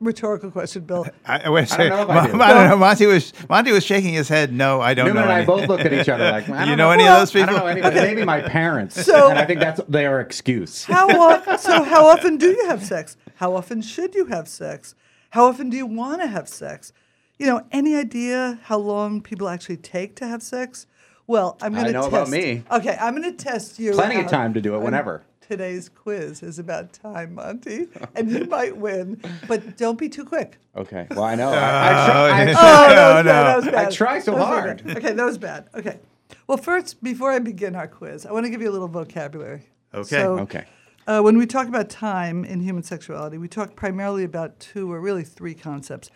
[0.00, 1.06] rhetorical question, Bill.
[1.26, 2.40] I, I, wait a I don't know if I do.
[2.42, 2.76] I don't know.
[2.76, 4.52] Monty was Monty was shaking his head.
[4.52, 5.30] No, I don't Newman know.
[5.30, 7.20] and I both look at each other like, I you don't know, any Well, of
[7.20, 7.48] those people?
[7.48, 7.96] I don't know anybody.
[7.96, 9.00] Maybe my parents.
[9.04, 10.84] So- and I think that's their excuse.
[10.84, 11.82] How o- so?
[11.84, 13.16] How often do you have sex?
[13.36, 14.94] How often should you have sex?
[15.30, 16.92] How often do you want to have sex?
[17.38, 20.86] You know, any idea how long people actually take to have sex?
[21.26, 22.06] Well, I'm going to test.
[22.06, 22.30] I know test.
[22.32, 22.64] about me.
[22.72, 23.92] Okay, I'm going to test you.
[23.92, 25.22] Plenty of time to do it whenever.
[25.48, 30.58] Today's quiz is about time, Monty, and you might win, but don't be too quick.
[30.76, 31.06] Okay.
[31.10, 31.48] Well, I know.
[31.48, 33.72] I, I, try, I, Oh, try- that was bad.
[33.74, 34.84] That was I try so hard.
[34.84, 34.96] bad.
[34.98, 35.68] Okay, that was bad.
[35.74, 36.00] Okay.
[36.46, 39.62] Well, first, before I begin our quiz, I want to give you a little vocabulary.
[39.94, 40.04] Okay.
[40.20, 40.66] So, Okay.
[41.06, 45.00] uh, when we talk about time in human sexuality, we talk primarily about two or
[45.00, 46.10] really three concepts.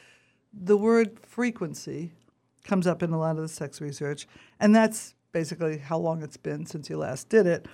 [0.53, 2.12] The word frequency
[2.64, 4.27] comes up in a lot of the sex research,
[4.61, 7.64] and that's basically how long it's been since you last did it.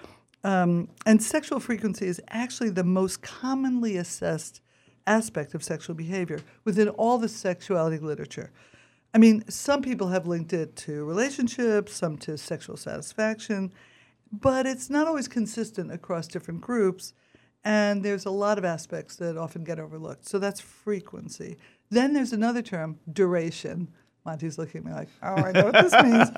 [0.44, 4.60] Um, and sexual frequency is actually the most commonly assessed
[5.06, 8.52] aspect of sexual behavior within all the sexuality literature.
[9.14, 13.72] I mean, some people have linked it to relationships, some to sexual satisfaction,
[14.30, 17.14] but it's not always consistent across different groups.
[17.64, 20.28] And there's a lot of aspects that often get overlooked.
[20.28, 21.56] So that's frequency.
[21.90, 23.88] Then there's another term, duration.
[24.28, 26.28] Monty's looking at me like, oh, I know what this means.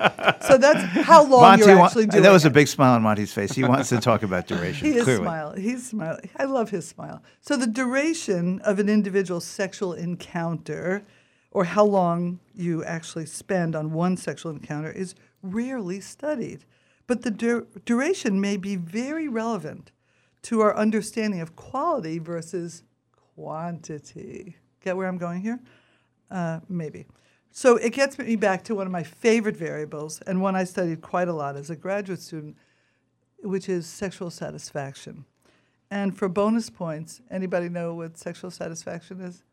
[0.47, 2.47] So that's how long Monty you're actually doing that was it.
[2.47, 3.51] a big smile on Monty's face.
[3.51, 4.87] He wants to talk about duration.
[4.91, 5.23] He is clearly.
[5.25, 5.61] smiling.
[5.61, 6.29] He's smiling.
[6.37, 7.21] I love his smile.
[7.41, 11.03] So the duration of an individual's sexual encounter,
[11.51, 16.63] or how long you actually spend on one sexual encounter, is rarely studied.
[17.07, 19.91] But the dur- duration may be very relevant
[20.43, 22.83] to our understanding of quality versus
[23.35, 24.55] quantity.
[24.81, 25.59] Get where I'm going here?
[26.31, 27.05] Uh, maybe.
[27.51, 31.01] So it gets me back to one of my favorite variables, and one I studied
[31.01, 32.55] quite a lot as a graduate student,
[33.43, 35.25] which is sexual satisfaction.
[35.89, 39.43] And for bonus points, anybody know what sexual satisfaction is?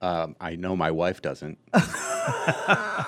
[0.00, 1.58] Um, I know my wife doesn't.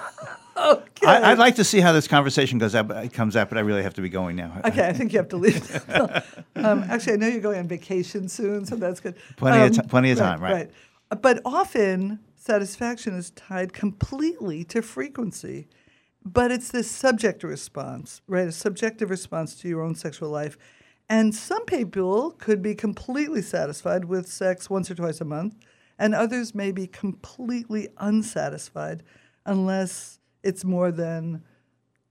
[0.58, 1.06] Okay.
[1.06, 3.60] I, I'd like to see how this conversation goes out, it comes out, but I
[3.60, 4.60] really have to be going now.
[4.64, 5.88] Okay, I think you have to leave.
[6.56, 9.14] um, actually, I know you're going on vacation soon, so that's good.
[9.36, 10.52] Plenty of Um, ti- plenty of time, right.
[11.12, 11.22] Right.
[11.22, 12.18] But often,
[12.52, 15.68] satisfaction is tied completely to frequency.
[16.24, 18.48] But it's this subjective response, right?
[18.48, 20.56] A subjective response to your own sexual life.
[21.10, 25.56] And some people could be completely satisfied with sex once or twice a month,
[25.98, 29.02] and others may be completely unsatisfied
[29.46, 31.42] unless it's more than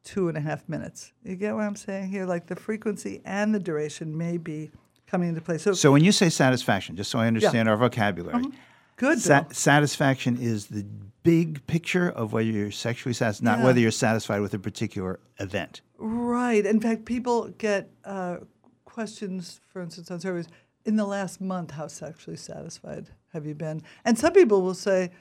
[0.03, 1.13] two and a half minutes.
[1.23, 2.25] You get what I'm saying here?
[2.25, 4.71] Like the frequency and the duration may be
[5.07, 5.57] coming into play.
[5.57, 8.49] So, So when you say satisfaction, just so I understand our vocabulary, Uh-huh.
[8.97, 9.19] Good.
[9.19, 10.85] sa- satisfaction is the
[11.23, 13.65] big picture of whether you're sexually satisfied, not Yeah.
[13.65, 15.81] whether you're satisfied with a particular event.
[15.97, 16.65] Right.
[16.65, 18.37] In fact, people get uh,
[18.85, 20.47] questions, for instance, on surveys,
[20.85, 23.81] in the last month, how sexually satisfied have you been?
[24.05, 25.11] And some people will say,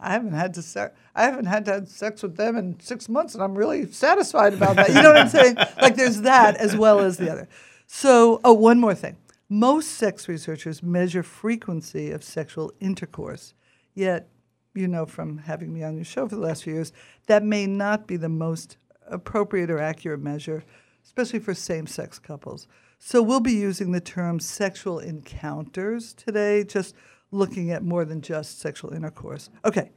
[0.00, 3.08] I haven't had to se- I haven't had to have sex with them in six
[3.08, 4.88] months, and I'm really satisfied about that.
[4.88, 5.56] You know what I'm saying?
[5.80, 7.48] Like there's that as well as the other.
[7.86, 9.16] So, oh, one more thing.
[9.48, 13.54] Most sex researchers measure frequency of sexual intercourse,
[13.94, 14.28] yet,
[14.74, 16.92] you know from having me on your show for the last few years,
[17.26, 18.76] that may not be the most
[19.08, 20.64] appropriate or accurate measure,
[21.04, 22.66] especially for same-sex couples.
[22.98, 26.94] So we'll be using the term sexual encounters today, just
[27.30, 29.48] looking at more than just sexual intercourse.
[29.64, 29.90] Okay,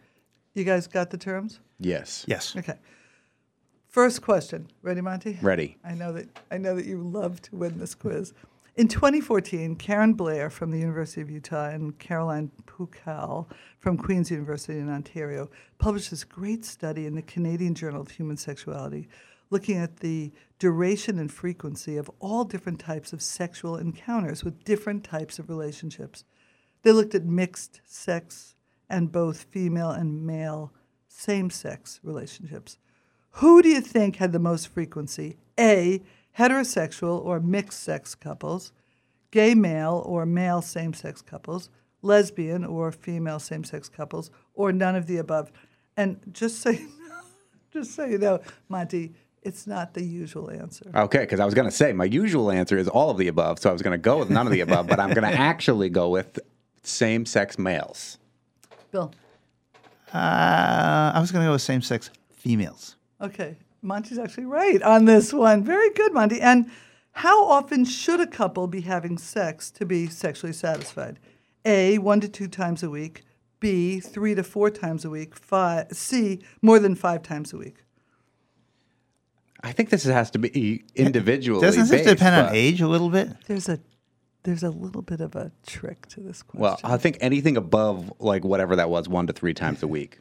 [0.53, 1.59] you guys got the terms?
[1.79, 2.23] Yes.
[2.27, 2.55] Yes.
[2.55, 2.77] Okay.
[3.87, 4.67] First question.
[4.83, 5.39] Ready, Monty?
[5.41, 5.77] Ready.
[5.83, 8.33] I know that I know that you love to win this quiz.
[8.79, 13.45] In 2014, Karen Blair from the University of Utah and Caroline Pukall
[13.77, 15.49] from Queen's University in Ontario
[15.79, 19.09] published this great study in the Canadian Journal of Human Sexuality
[19.49, 25.03] looking at the duration and frequency of all different types of sexual encounters with different
[25.03, 26.23] types of relationships.
[26.83, 28.55] They looked at mixed sex
[28.89, 30.71] and both female and male
[31.09, 32.77] same sex relationships.
[33.31, 35.35] Who do you think had the most frequency?
[35.59, 36.01] A,
[36.39, 38.71] heterosexual or mixed sex couples,
[39.31, 41.69] gay male or male same sex couples,
[42.01, 45.51] lesbian or female same sex couples, or none of the above.
[45.97, 47.21] And just so you know,
[47.73, 49.13] just so you know, Monty,
[49.43, 50.89] it's not the usual answer.
[50.95, 53.59] Okay, because I was going to say my usual answer is all of the above,
[53.59, 55.37] so I was going to go with none of the above, but I'm going to
[55.37, 56.39] actually go with
[56.83, 58.17] same-sex males.
[58.91, 59.13] Bill.
[60.13, 62.95] Uh, I was going to go with same-sex females.
[63.21, 65.63] Okay, Monty's actually right on this one.
[65.63, 66.41] Very good, Monty.
[66.41, 66.69] And
[67.11, 71.19] how often should a couple be having sex to be sexually satisfied?
[71.65, 73.23] A, one to two times a week.
[73.59, 75.35] B, three to four times a week.
[75.35, 77.83] Five, C, more than five times a week.
[79.61, 81.61] I think this has to be individually.
[81.61, 83.29] Doesn't this based, depend on age a little bit?
[83.47, 83.79] There's a
[84.43, 86.61] there's a little bit of a trick to this question.
[86.61, 90.19] Well, I think anything above like whatever that was, one to three times a week.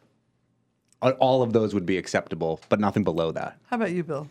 [1.02, 3.58] A- All of those would be acceptable, but nothing below that.
[3.66, 4.28] How about you, Bill?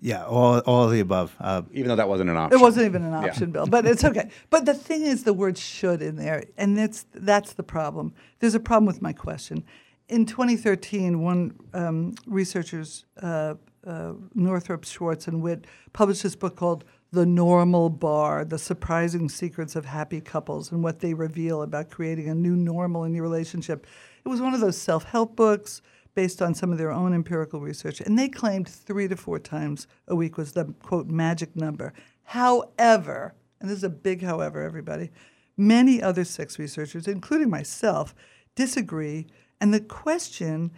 [0.00, 1.34] Yeah, all, all of the above.
[1.38, 2.58] Uh, Even though that wasn't an option.
[2.58, 3.28] It wasn't even an Yeah.
[3.30, 4.28] option, Bill, but it's okay.
[4.50, 8.12] But the thing is, the word "should" in there, and that's that's the problem.
[8.40, 9.64] There's a problem with my question.
[10.08, 13.54] In 2013, one um, researchers, uh,
[13.86, 19.76] uh, Northrup Schwartz and Witt, published this book called "The Normal Bar: The Surprising Secrets
[19.76, 23.86] of Happy Couples and What They Reveal About Creating a New Normal in Your Relationship."
[24.24, 25.80] It was one of those self-help books
[26.14, 29.86] based on some of their own empirical research, and they claimed three to four times
[30.08, 31.92] a week was the quote magic number.
[32.24, 35.10] However, and this is a big however, everybody,
[35.56, 38.14] many other sex researchers, including myself,
[38.54, 39.26] disagree,
[39.60, 40.72] and the question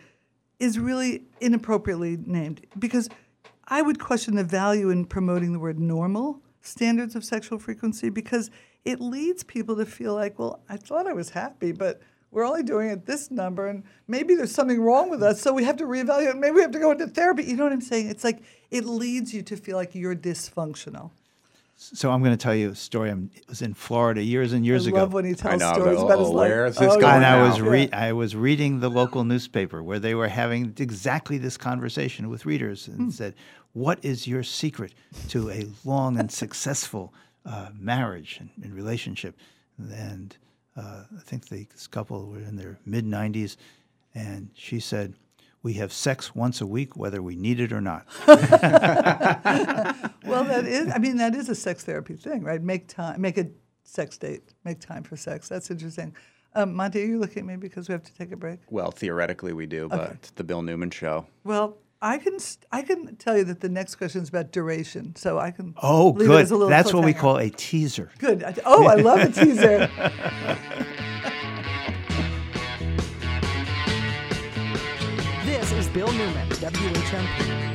[0.58, 3.08] is really inappropriately named because
[3.66, 8.50] I would question the value in promoting the word normal standards of sexual frequency because
[8.84, 12.00] it leads people to feel like, well, I thought I was happy, but
[12.34, 15.64] we're only doing it this number, and maybe there's something wrong with us, so we
[15.64, 16.36] have to reevaluate.
[16.38, 17.44] Maybe we have to go into therapy.
[17.44, 18.08] You know what I'm saying?
[18.08, 21.10] It's like it leads you to feel like you're dysfunctional.
[21.76, 23.10] so I'm going to tell you a story.
[23.10, 24.98] I'm, was in Florida years and years I ago.
[24.98, 26.48] I love when he tells know, stories about his oh, life.
[26.50, 27.48] where is this Oh, going and I now?
[27.48, 32.28] was re- I was reading the local newspaper where they were having exactly this conversation
[32.28, 32.92] with readers Hmm.
[33.02, 33.34] and said,
[33.72, 34.92] "What is your secret
[35.30, 37.12] to a long and successful
[37.46, 39.36] uh, marriage and, and relationship?"
[39.78, 40.36] And
[40.76, 43.56] uh, I think the, this couple were in their mid 90s,
[44.14, 45.14] and she said,
[45.62, 48.36] "We have sex once a week, whether we need it or not." well,
[50.44, 50.90] that is.
[50.92, 52.62] I mean, that is a sex therapy thing, right?
[52.62, 53.48] Make time, make a
[53.84, 55.48] sex date, make time for sex.
[55.48, 56.14] That's interesting.
[56.56, 58.60] Um, Monty, are you looking at me because we have to take a break?
[58.70, 61.26] Well, theoretically we do, but it's the Bill Newman show.
[61.42, 62.36] Well, I can
[62.70, 65.74] I can tell you that the next question is about duration, so I can.
[65.82, 66.42] Oh, leave it good.
[66.42, 68.10] as a little That's what we call a teaser.
[68.18, 68.60] Good.
[68.66, 69.90] Oh, I love a teaser.
[75.46, 77.73] This is Bill Newman, WHMP.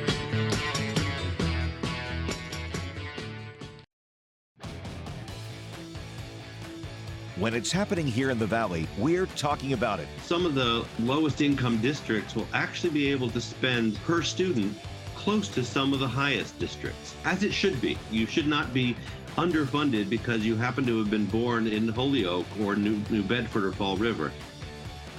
[7.40, 10.10] When it's happening here in the Valley, we're talking about it.
[10.24, 14.78] Some of the lowest income districts will actually be able to spend per student
[15.16, 17.98] close to some of the highest districts, as it should be.
[18.12, 18.94] You should not be
[19.38, 23.72] underfunded because you happen to have been born in Holyoke or New, New Bedford or
[23.72, 24.34] Fall River.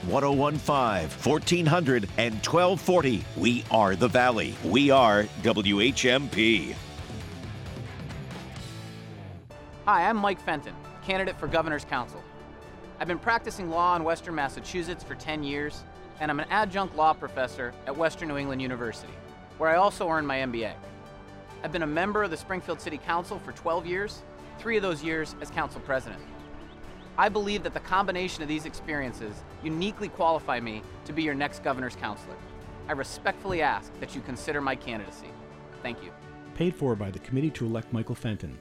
[0.05, 3.25] 1015, 1400, and 1240.
[3.39, 4.55] We are the Valley.
[4.63, 6.75] We are WHMP.
[9.87, 10.75] Hi, I'm Mike Fenton,
[11.11, 12.23] candidate for Governor's Council.
[13.01, 15.83] I've been practicing law in Western Massachusetts for 10 years,
[16.21, 19.13] and I'm an adjunct law professor at Western New England University,
[19.59, 20.73] where I also earned my MBA.
[21.65, 24.23] I've been a member of the Springfield City Council for 12 years,
[24.61, 26.23] three of those years as council president.
[27.19, 29.35] I believe that the combination of these experiences
[29.65, 32.37] uniquely qualify me to be your next governor's counselor.
[32.87, 35.31] I respectfully ask that you consider my candidacy.
[35.83, 36.13] Thank you.
[36.55, 38.61] Paid for by the committee to elect Michael Fenton.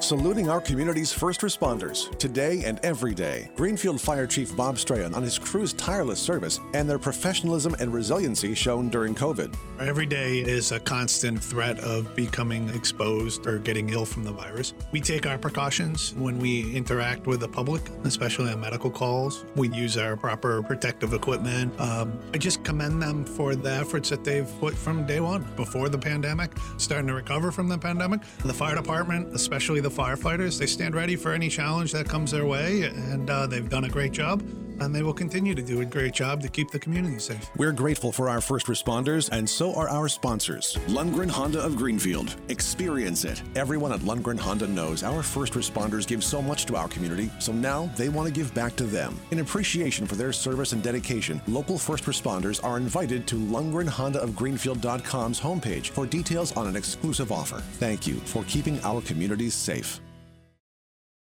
[0.00, 3.50] Saluting our community's first responders today and every day.
[3.56, 8.54] Greenfield Fire Chief Bob Strahan on his crew's tireless service and their professionalism and resiliency
[8.54, 9.54] shown during COVID.
[9.80, 14.72] Every day is a constant threat of becoming exposed or getting ill from the virus.
[14.92, 19.44] We take our precautions when we interact with the public, especially on medical calls.
[19.56, 21.78] We use our proper protective equipment.
[21.80, 25.88] Um, I just commend them for the efforts that they've put from day one before
[25.88, 28.20] the pandemic, starting to recover from the pandemic.
[28.44, 32.46] The fire department, especially the firefighters, they stand ready for any challenge that comes their
[32.46, 34.42] way, and uh, they've done a great job.
[34.80, 37.50] And they will continue to do a great job to keep the community safe.
[37.56, 40.76] We're grateful for our first responders, and so are our sponsors.
[40.86, 42.36] Lundgren Honda of Greenfield.
[42.48, 43.42] Experience it.
[43.56, 47.52] Everyone at Lundgren Honda knows our first responders give so much to our community, so
[47.52, 49.18] now they want to give back to them.
[49.30, 55.90] In appreciation for their service and dedication, local first responders are invited to LundgrenHondaofGreenfield.com's homepage
[55.90, 57.62] for details on an exclusive offer.
[57.78, 60.00] Thank you for keeping our communities safe.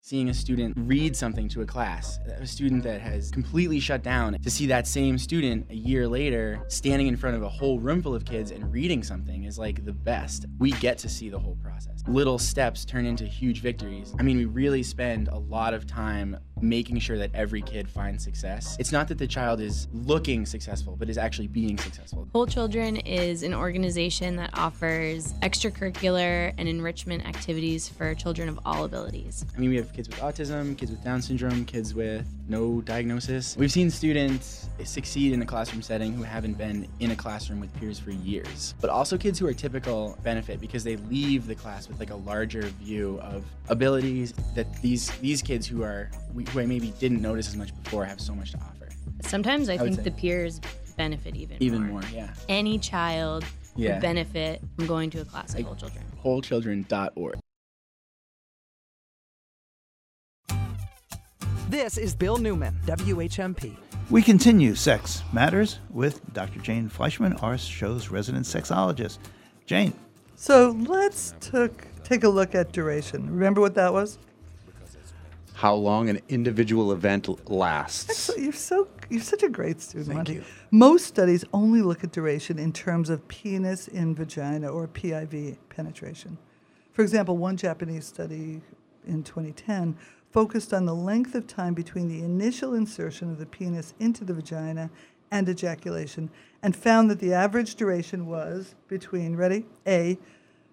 [0.06, 4.38] Seeing a student read something to a class, a student that has completely shut down,
[4.44, 8.02] to see that same student a year later standing in front of a whole room
[8.02, 10.46] full of kids and reading something is like the best.
[10.60, 12.04] We get to see the whole process.
[12.06, 14.14] Little steps turn into huge victories.
[14.20, 18.24] I mean, we really spend a lot of time making sure that every kid finds
[18.24, 18.78] success.
[18.80, 22.28] It's not that the child is looking successful, but is actually being successful.
[22.34, 28.86] Whole Children is an organization that offers extracurricular and enrichment activities for children of all
[28.86, 29.46] abilities.
[29.56, 33.56] I mean, we have kids with autism, kids with Down syndrome, kids with no diagnosis.
[33.58, 37.74] We've seen students succeed in a classroom setting who haven't been in a classroom with
[37.80, 41.88] peers for years, but also kids who are typical benefit because they leave the class
[41.88, 46.10] with like a larger view of abilities that these these kids who are
[46.52, 48.90] who I maybe didn't notice as much before have so much to offer.
[49.22, 50.02] Sometimes I, I think say.
[50.04, 50.60] the peers
[50.98, 52.02] benefit even Even more.
[52.02, 52.34] more, yeah.
[52.50, 53.94] Any child Yeah.
[53.94, 56.04] would benefit from going to a class of Like- Whole Children.
[56.24, 57.36] Wholechildren.org.
[61.74, 63.76] This is Bill Newman, WHMP.
[64.12, 66.60] We continue Sex Matters with Dr.
[66.60, 69.18] Jane Fleischman, our show's resident sexologist.
[69.66, 69.92] Jane,
[70.36, 73.28] So let's took, take a look at duration.
[73.28, 74.20] Remember what that was?
[75.56, 78.20] How long an individual event lasts.
[78.20, 80.10] So you're so you're such a great student.
[80.10, 80.34] Thank Monty.
[80.36, 80.44] you.
[80.70, 86.38] Most studies only look at duration in terms of penis in vagina or PIV penetration.
[86.92, 88.62] For example, one Japanese study
[89.08, 89.98] in 2010
[90.34, 94.34] focused on the length of time between the initial insertion of the penis into the
[94.34, 94.90] vagina
[95.32, 96.30] and ejaculation
[96.62, 99.66] and found that the average duration was between ready?
[99.88, 100.18] A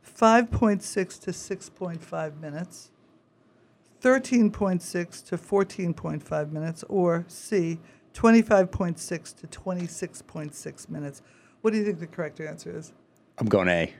[0.05, 2.91] 5.6 to 6.5 minutes.
[4.03, 7.79] 13.6 to 14.5 minutes, or C,
[8.15, 11.23] 25.6 to 26.6 minutes.
[11.61, 12.95] What do you think the correct answer is?
[13.37, 13.93] I'm going A.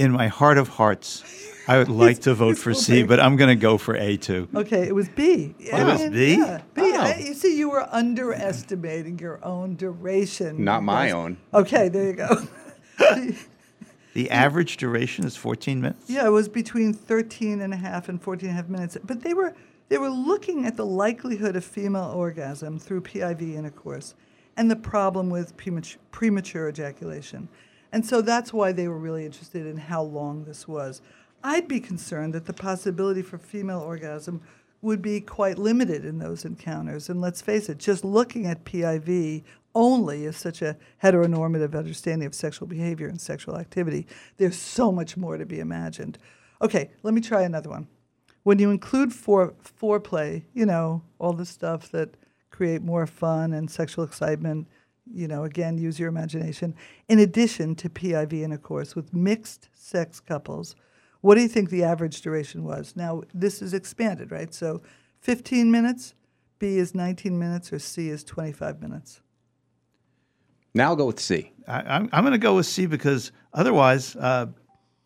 [0.00, 1.22] in my heart of hearts,
[1.68, 4.48] I would like to vote for C, but I'm going to go for A too.
[4.54, 5.54] Okay, it was B.
[5.72, 6.36] Oh, it was B?
[6.38, 6.80] Yeah, B.
[6.84, 7.00] Oh.
[7.00, 10.64] I- you see, you were underestimating your own duration.
[10.64, 11.14] Not my Yes.
[11.14, 11.36] own.
[11.52, 12.46] Okay, there you go.
[14.12, 16.10] The average duration is 14 minutes.
[16.10, 18.96] Yeah, it was between 13 and a half and 14 and a half minutes.
[19.04, 19.54] But they were
[19.88, 24.16] they were looking at the likelihood of female orgasm through PIV intercourse
[24.56, 27.48] and the problem with premature, premature ejaculation.
[27.92, 31.02] And so that's why they were really interested in how long this was.
[31.42, 34.42] I'd be concerned that the possibility for female orgasm
[34.82, 37.08] would be quite limited in those encounters.
[37.08, 39.42] And let's face it, just looking at PIV
[39.74, 44.06] only is such a heteronormative understanding of sexual behavior and sexual activity.
[44.36, 46.18] There's so much more to be imagined.
[46.62, 47.88] Okay, let me try another one.
[48.42, 52.16] When you include fore, foreplay, you know, all the stuff that
[52.50, 54.66] create more fun and sexual excitement,
[55.12, 56.74] you know, again, use your imagination,
[57.08, 60.76] in addition to PIV intercourse with mixed sex couples,
[61.20, 62.94] what do you think the average duration was?
[62.96, 64.52] Now, this is expanded, right?
[64.54, 64.80] So
[65.20, 66.14] 15 minutes,
[66.58, 69.20] B is 19 minutes, or C is 25 minutes.
[70.74, 71.52] Now I'll go with C.
[71.66, 74.46] I, I'm, I'm going to go with C because otherwise, uh,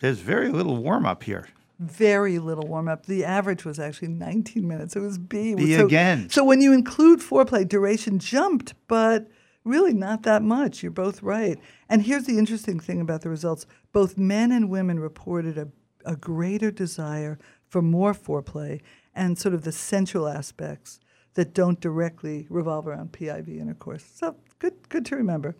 [0.01, 1.49] there's very little warm up here.
[1.81, 3.07] Very little warm up.
[3.07, 4.95] The average was actually 19 minutes.
[4.95, 5.55] It was B.
[5.55, 6.29] B so, again.
[6.31, 9.29] So when you include foreplay, duration jumped, but
[9.65, 10.83] really not that much.
[10.83, 11.59] You're both right.
[11.89, 15.69] And here's the interesting thing about the results both men and women reported a,
[16.05, 17.39] a greater desire
[17.69, 18.81] for more foreplay
[19.15, 21.01] and sort of the sensual aspects
[21.35, 24.05] that don't directly revolve around PIV intercourse.
[24.15, 25.57] So good, good to remember.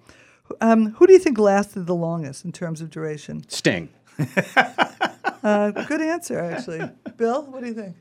[0.61, 3.49] Um, who do you think lasted the longest in terms of duration?
[3.49, 3.89] Sting.
[5.45, 6.81] Uh, good answer, actually.
[7.19, 7.97] Bill, what do you think?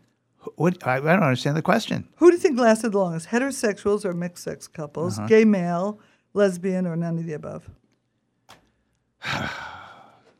[0.55, 0.85] What?
[0.85, 2.07] I, I don't understand the question.
[2.17, 3.27] Who do you think lasted the longest?
[3.29, 5.17] Heterosexuals or mixed sex couples?
[5.17, 5.27] Uh-huh.
[5.27, 5.99] Gay male,
[6.33, 7.69] lesbian, or none of the above?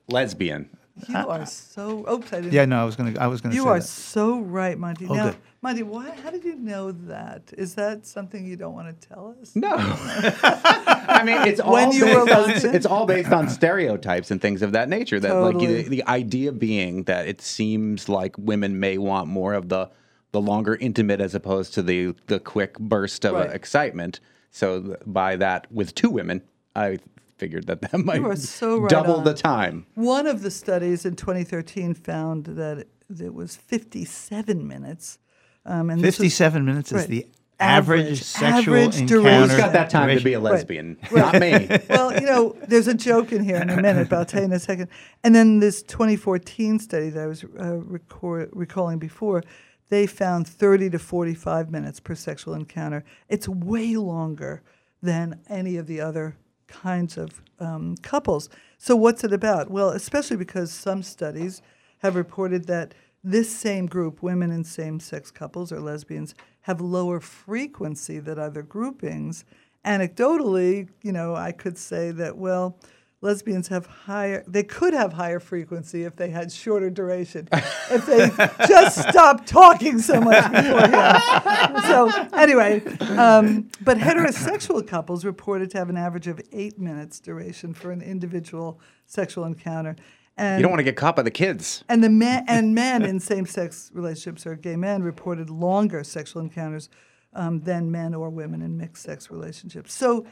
[0.10, 0.70] Lesbian.
[1.08, 2.08] You are so.
[2.10, 2.54] Oops, I didn't.
[2.54, 3.14] Yeah, no, I was gonna.
[3.20, 3.56] I was gonna.
[3.56, 3.86] You say are that.
[3.88, 5.08] so right, Monty.
[5.10, 5.38] Oh, now, good.
[5.62, 6.12] Monty, why?
[6.12, 7.52] How did you know that?
[7.58, 9.56] Is that something you don't want to tell us?
[9.56, 9.74] No.
[9.78, 14.42] I mean, it's all when you based were on, it's all based on stereotypes and
[14.42, 15.20] things of that nature.
[15.20, 15.68] That Totally.
[15.68, 19.90] like the, the idea being that it seems like women may want more of the
[20.32, 23.50] the longer intimate as opposed to the the quick burst of uh, Right.
[23.52, 24.20] excitement.
[24.52, 26.44] So by that, with two women,
[26.76, 27.00] I
[27.38, 29.24] figured that that might so right double on.
[29.24, 29.86] the time.
[29.96, 35.20] One of the studies in 2013 found that it, it was 57 minutes.
[35.66, 37.26] Um, and this was- Fifty-seven minutes is the
[37.60, 39.16] average, sexual average encounter.
[39.22, 39.50] duration.
[39.50, 40.52] Who's got that time to be a Right.
[40.54, 40.98] lesbian?
[41.10, 41.34] Right.
[41.34, 41.80] Not me.
[41.90, 44.46] well, you know, there's a joke in here in a minute, but I'll tell you
[44.48, 44.90] in a second.
[45.24, 47.48] And then this 2014 study that I was uh,
[47.88, 49.44] recor- recalling before,
[49.90, 53.06] they found 30 to 45 minutes per sexual encounter.
[53.30, 54.62] It's way longer
[55.02, 56.36] than any of the other
[56.74, 58.50] kinds of um, couples.
[58.78, 59.70] So, what's it about?
[59.70, 61.62] Well, especially because some studies
[62.00, 62.94] have reported that
[63.24, 68.62] this same group, women in same sex couples or lesbians, have lower frequency than other
[68.62, 69.46] groupings.
[69.86, 72.78] Anecdotally, you know, I could say that, well,
[73.24, 78.30] lesbians have higher, they could have higher frequency if they had shorter duration, if they
[78.68, 81.84] just stopped talking so much beforehand.
[81.86, 82.84] so, anyway,
[83.18, 88.02] um, but heterosexual couples reported to have an average of eight minutes duration for an
[88.02, 89.96] individual sexual encounter.
[90.36, 91.84] And you don't want to get caught by the kids.
[91.88, 96.90] and the men and men in same-sex relationships or gay men reported longer sexual encounters
[97.34, 99.94] um, than men or women in mixed-sex relationships.
[99.94, 100.26] So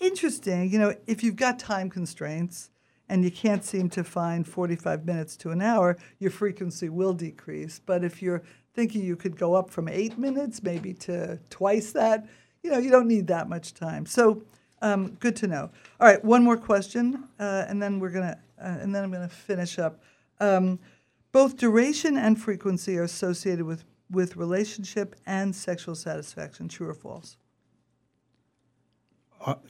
[0.00, 2.70] interesting, you know, if you've got time constraints
[3.08, 7.80] and you can't seem to find 45 minutes to an hour, your frequency will decrease.
[7.84, 8.42] But if you're
[8.74, 12.26] thinking you could go up from eight minutes maybe to twice that,
[12.62, 14.04] you know, you don't need that much time.
[14.06, 14.42] So
[14.82, 15.70] um, good to know.
[16.00, 19.28] All right, one more question, uh, and then we're gonna, uh, and then I'm gonna
[19.28, 20.00] finish up.
[20.40, 20.78] Um,
[21.32, 26.68] both duration and frequency are associated with with relationship and sexual satisfaction.
[26.68, 27.36] True or false?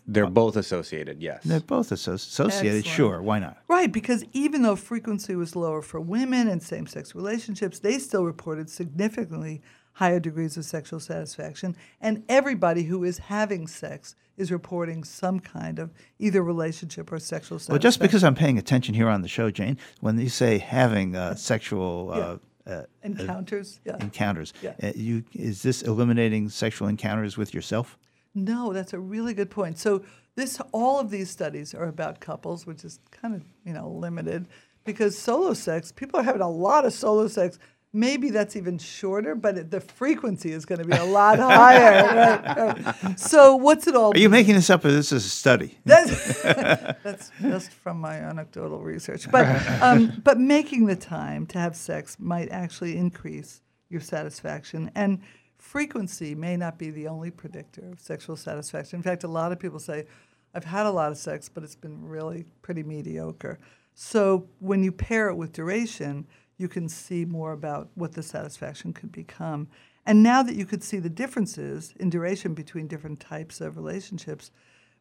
[0.06, 1.20] They're both associated.
[1.22, 1.42] Yes.
[1.44, 2.78] They're both asso- associated.
[2.78, 2.96] Excellent.
[2.96, 3.58] Sure, why not?
[3.68, 8.24] Right, because even though frequency was lower for women in same sex relationships, they still
[8.24, 9.60] reported significantly
[9.92, 11.76] higher degrees of sexual satisfaction.
[12.00, 17.58] And everybody who is having sex is reporting some kind of either relationship or sexual
[17.58, 17.72] satisfaction.
[17.72, 21.16] Well, just because I'm paying attention here on the show, Jane, when you say having
[21.16, 22.38] uh, sexual uh,
[22.70, 23.96] uh, Encounters, yeah.
[24.00, 24.74] encounters, Yeah.
[24.82, 27.98] uh, you is this eliminating sexual encounters with yourself?
[28.44, 29.78] No, that's a really good point.
[29.78, 30.02] So
[30.34, 34.46] this, all of these studies are about couples, which is kind of you know limited
[34.88, 37.58] because solo sex, people are having a lot of solo sex.
[37.92, 42.04] Maybe that's even shorter, but it, the frequency is going to be a lot higher.
[42.04, 43.20] right, right.
[43.20, 44.12] So what's it all?
[44.14, 45.78] Are you making this up, or this is a study?
[45.84, 49.30] That's, that's just from my anecdotal research.
[49.30, 49.46] But,
[49.82, 54.90] um, but making the time to have sex might actually increase your satisfaction.
[54.94, 55.20] And
[55.58, 58.98] frequency may not be the only predictor of sexual satisfaction.
[58.98, 60.06] In fact, a lot of people say,
[60.54, 63.58] I've had a lot of sex, but it's been really pretty mediocre.
[63.94, 68.92] So when you pair it with duration, you can see more about what the satisfaction
[68.92, 69.68] could become.
[70.06, 74.50] And now that you could see the differences in duration between different types of relationships,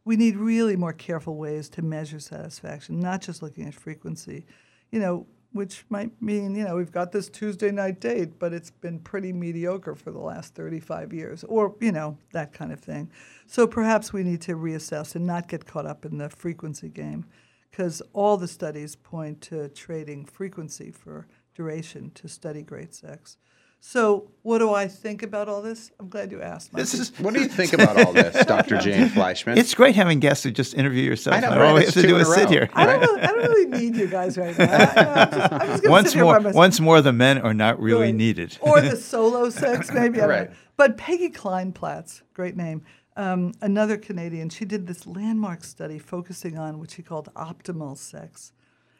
[0.04, 4.46] we need really more careful ways to measure satisfaction, not just looking at frequency.
[4.90, 5.26] You know,
[5.58, 9.32] which might mean, you know, we've got this Tuesday night date, but it's been pretty
[9.32, 13.10] mediocre for the last 35 years, or, you know, that kind of thing.
[13.48, 17.26] So perhaps we need to reassess and not get caught up in the frequency game,
[17.68, 23.36] because all the studies point to trading frequency for duration to study great sex.
[23.80, 25.92] So, what do I think about all this?
[26.00, 26.74] I'm glad you asked.
[26.74, 28.78] This is- What do you think about all this, Dr.
[28.78, 29.56] Jane Fleischman?
[29.56, 31.36] It's great having guests who just interview yourself.
[31.36, 31.60] I know, right?
[31.60, 32.50] all we have to do in is a sit row.
[32.50, 32.70] here.
[32.74, 34.64] I don't, really, I don't really need you guys right now.
[34.64, 36.54] I, am just, I'm just gonna Once sit here by more, myself.
[36.56, 38.14] once more, the men are not really Right.
[38.14, 38.58] needed.
[38.60, 40.18] or the solo sex, maybe.
[40.18, 40.50] Right.
[40.50, 40.56] know.
[40.76, 42.82] But Peggy Kleinplatz, great name,
[43.16, 48.52] um, another Canadian, she did this landmark study focusing on what she called optimal sex.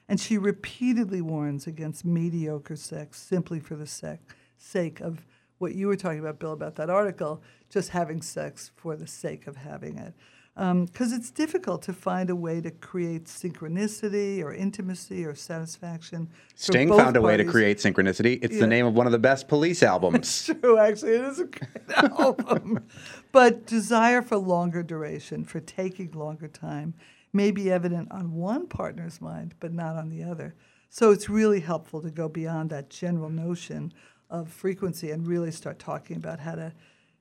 [0.09, 4.20] And she repeatedly warns against mediocre sex simply for the sec-
[4.59, 5.27] sake of
[5.59, 9.47] what you were talking about, Bill, about that article, just having sex for the sake
[9.47, 10.15] of having it.
[10.57, 16.29] Um, because it's difficult to find a way to create synchronicity or intimacy or satisfaction.
[16.57, 18.41] Sting found a way to create synchronicity.
[18.43, 18.61] It's Yeah.
[18.63, 20.47] the name of one of the best police albums.
[20.61, 21.13] true, actually.
[21.13, 22.85] It is a great album.
[23.31, 26.95] But desire for longer duration, for taking longer time,
[27.33, 30.57] may be evident on one partner's mind, but not on the other.
[30.91, 33.93] So it's really helpful to go beyond that general notion
[34.31, 36.72] of frequency and really start talking about how to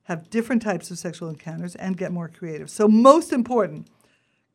[0.04, 2.70] have different types of sexual encounters and get more creative.
[2.70, 3.88] So, most important,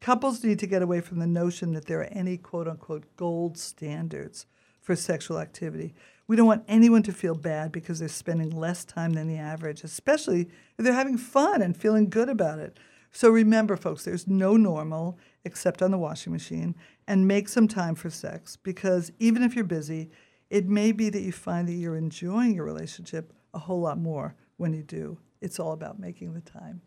[0.01, 3.57] couples need to get away from the notion that there are any quote unquote gold
[3.57, 4.45] standards
[4.81, 5.93] for sexual activity.
[6.27, 9.83] We don't want anyone to feel bad because they're spending less time than the average,
[9.83, 12.79] especially if they're having fun and feeling good about it.
[13.11, 16.75] So remember, folks, there's no normal except on the washing machine,
[17.07, 20.09] and make some time for sex because even if you're busy,
[20.53, 24.35] it may be that you find that you're enjoying your relationship a whole lot more
[24.57, 25.17] when you do.
[25.41, 26.81] It's all about making the time.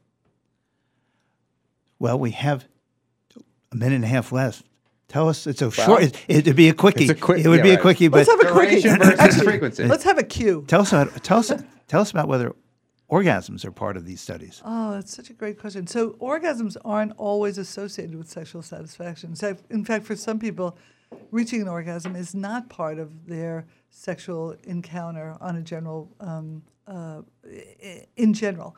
[1.98, 2.64] Well, we have
[3.72, 4.64] a minute and a half left.
[5.08, 7.04] Tell us, it's a short, it, it'd be a quickie.
[7.04, 8.88] It's a quick- it would yeah, be a quickie, but Let's have a quickie.
[9.18, 9.84] Actually, frequency.
[9.84, 10.64] Let's have a cue.
[10.68, 11.52] tell us about, tell us,
[11.88, 12.54] tell us about whether
[13.10, 14.62] orgasms are part of these studies.
[14.64, 15.88] Oh, that's such a great question.
[15.88, 19.34] So orgasms aren't always associated with sexual satisfaction.
[19.34, 20.78] So in fact, for some people,
[21.30, 27.22] reaching an orgasm is not part of their sexual encounter on a general, um, uh,
[28.16, 28.76] in general.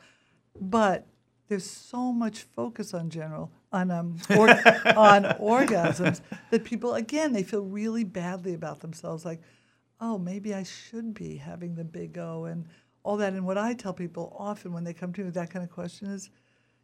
[0.59, 1.07] But
[1.49, 4.49] there's so much focus on general on um, or,
[4.95, 6.21] on orgasms
[6.51, 9.41] that people again they feel really badly about themselves like
[9.99, 12.65] oh maybe i should be having the big o and
[13.03, 15.49] all that and what i tell people often when they come to me with that
[15.49, 16.29] kind of question is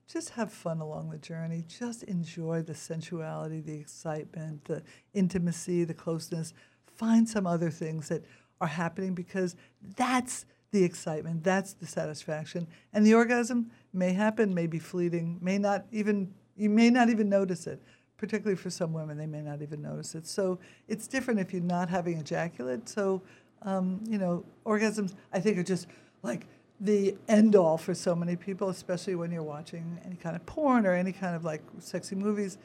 [0.08, 1.64] just have fun along the journey.
[1.68, 4.84] Just enjoy the sensuality the excitement the
[5.14, 6.54] intimacy the closeness.
[6.86, 8.24] Find some other things that
[8.62, 9.56] are happening because
[9.98, 12.68] that's the excitement that's the satisfaction.
[12.94, 17.30] And the orgasm may happen may be fleeting may not even you may not even
[17.30, 17.82] notice it
[18.18, 20.28] particularly for some women they may not even notice it.
[20.28, 22.88] So it's different if you're not having ejaculate.
[22.88, 23.22] So
[23.66, 25.88] um, you know orgasms i think are just
[26.24, 26.48] like
[26.80, 30.86] the end all for so many people especially when you're watching any kind of porn
[30.86, 32.58] or any kind of like sexy movies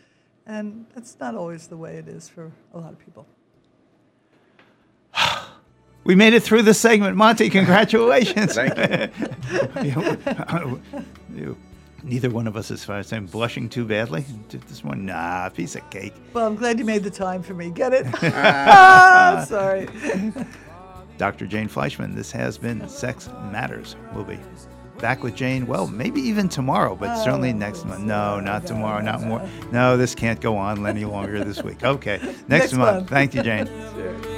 [0.47, 3.27] and that's not always the way it is for a lot of people
[6.03, 7.15] We made it through the segment.
[7.15, 8.55] Monty, congratulations.
[8.55, 8.77] Thank
[9.85, 10.19] you.
[11.35, 11.57] You-
[12.03, 14.25] Neither one of us, as far as I'm blushing too badly.
[14.49, 16.15] Did This one, nah, piece of cake.
[16.33, 19.87] well i'm glad you made the time for me get it ah, sorry
[21.21, 21.47] Dr.
[21.47, 23.95] Jane Fleischman, this has been Sex Matters.
[24.15, 24.39] We'll be
[25.01, 27.57] back with Jane, well, maybe even tomorrow, but certainly oh.
[27.57, 28.01] next month.
[28.01, 29.47] No, not tomorrow, not more.
[29.71, 31.85] No, this can't go on any longer this week.
[31.85, 32.97] Okay, next, Next month.
[32.97, 33.11] month.
[33.11, 33.67] Thank you, Jane.
[33.91, 34.30] promises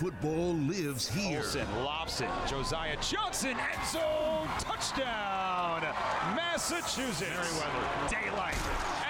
[0.00, 1.40] football lives here.
[1.40, 2.30] Olsen lobs it.
[2.48, 5.82] Josiah Johnson, end zone, touchdown,
[6.34, 7.20] Massachusetts.
[7.20, 8.56] Merriweather, daylight,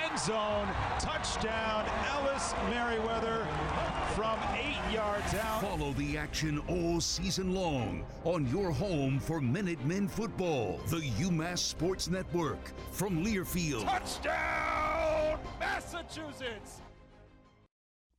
[0.03, 0.66] end zone,
[0.99, 3.47] touchdown, Ellis Merriweather
[4.16, 5.62] from eight yards out.
[5.62, 12.11] Follow the action all season long on your home for Minutemen football, the UMass Sports
[12.11, 13.84] Network from Learfield.
[13.84, 16.80] Touchdown, Massachusetts.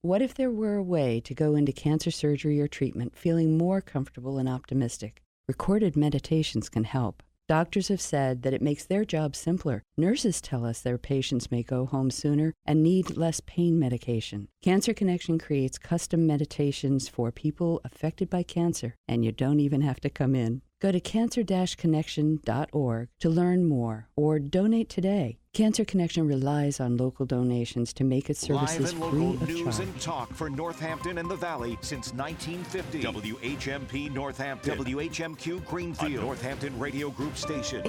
[0.04, 3.82] What if there were a way to go into cancer surgery or treatment feeling more
[3.82, 5.22] comfortable and optimistic?
[5.47, 7.22] Recorded meditations can help.
[7.47, 9.84] Doctors have said that it makes their job simpler.
[9.97, 14.47] Nurses tell us their patients may go home sooner and need less pain medication.
[14.64, 19.99] Cancer Connection creates custom meditations for people affected by cancer, and you don't even have
[19.99, 20.64] to come in.
[20.82, 25.38] Go to cancer-connection.org to learn more or donate today.
[25.54, 29.50] Cancer Connection relies on local donations to make its Live services and free local of
[29.50, 29.88] news charge.
[29.88, 33.04] and talk for Northampton and the Valley since 1950.
[33.04, 34.78] WHMP Northampton.
[34.78, 36.14] WHMQ Greenfield.
[36.14, 37.82] A Northampton Radio Group station.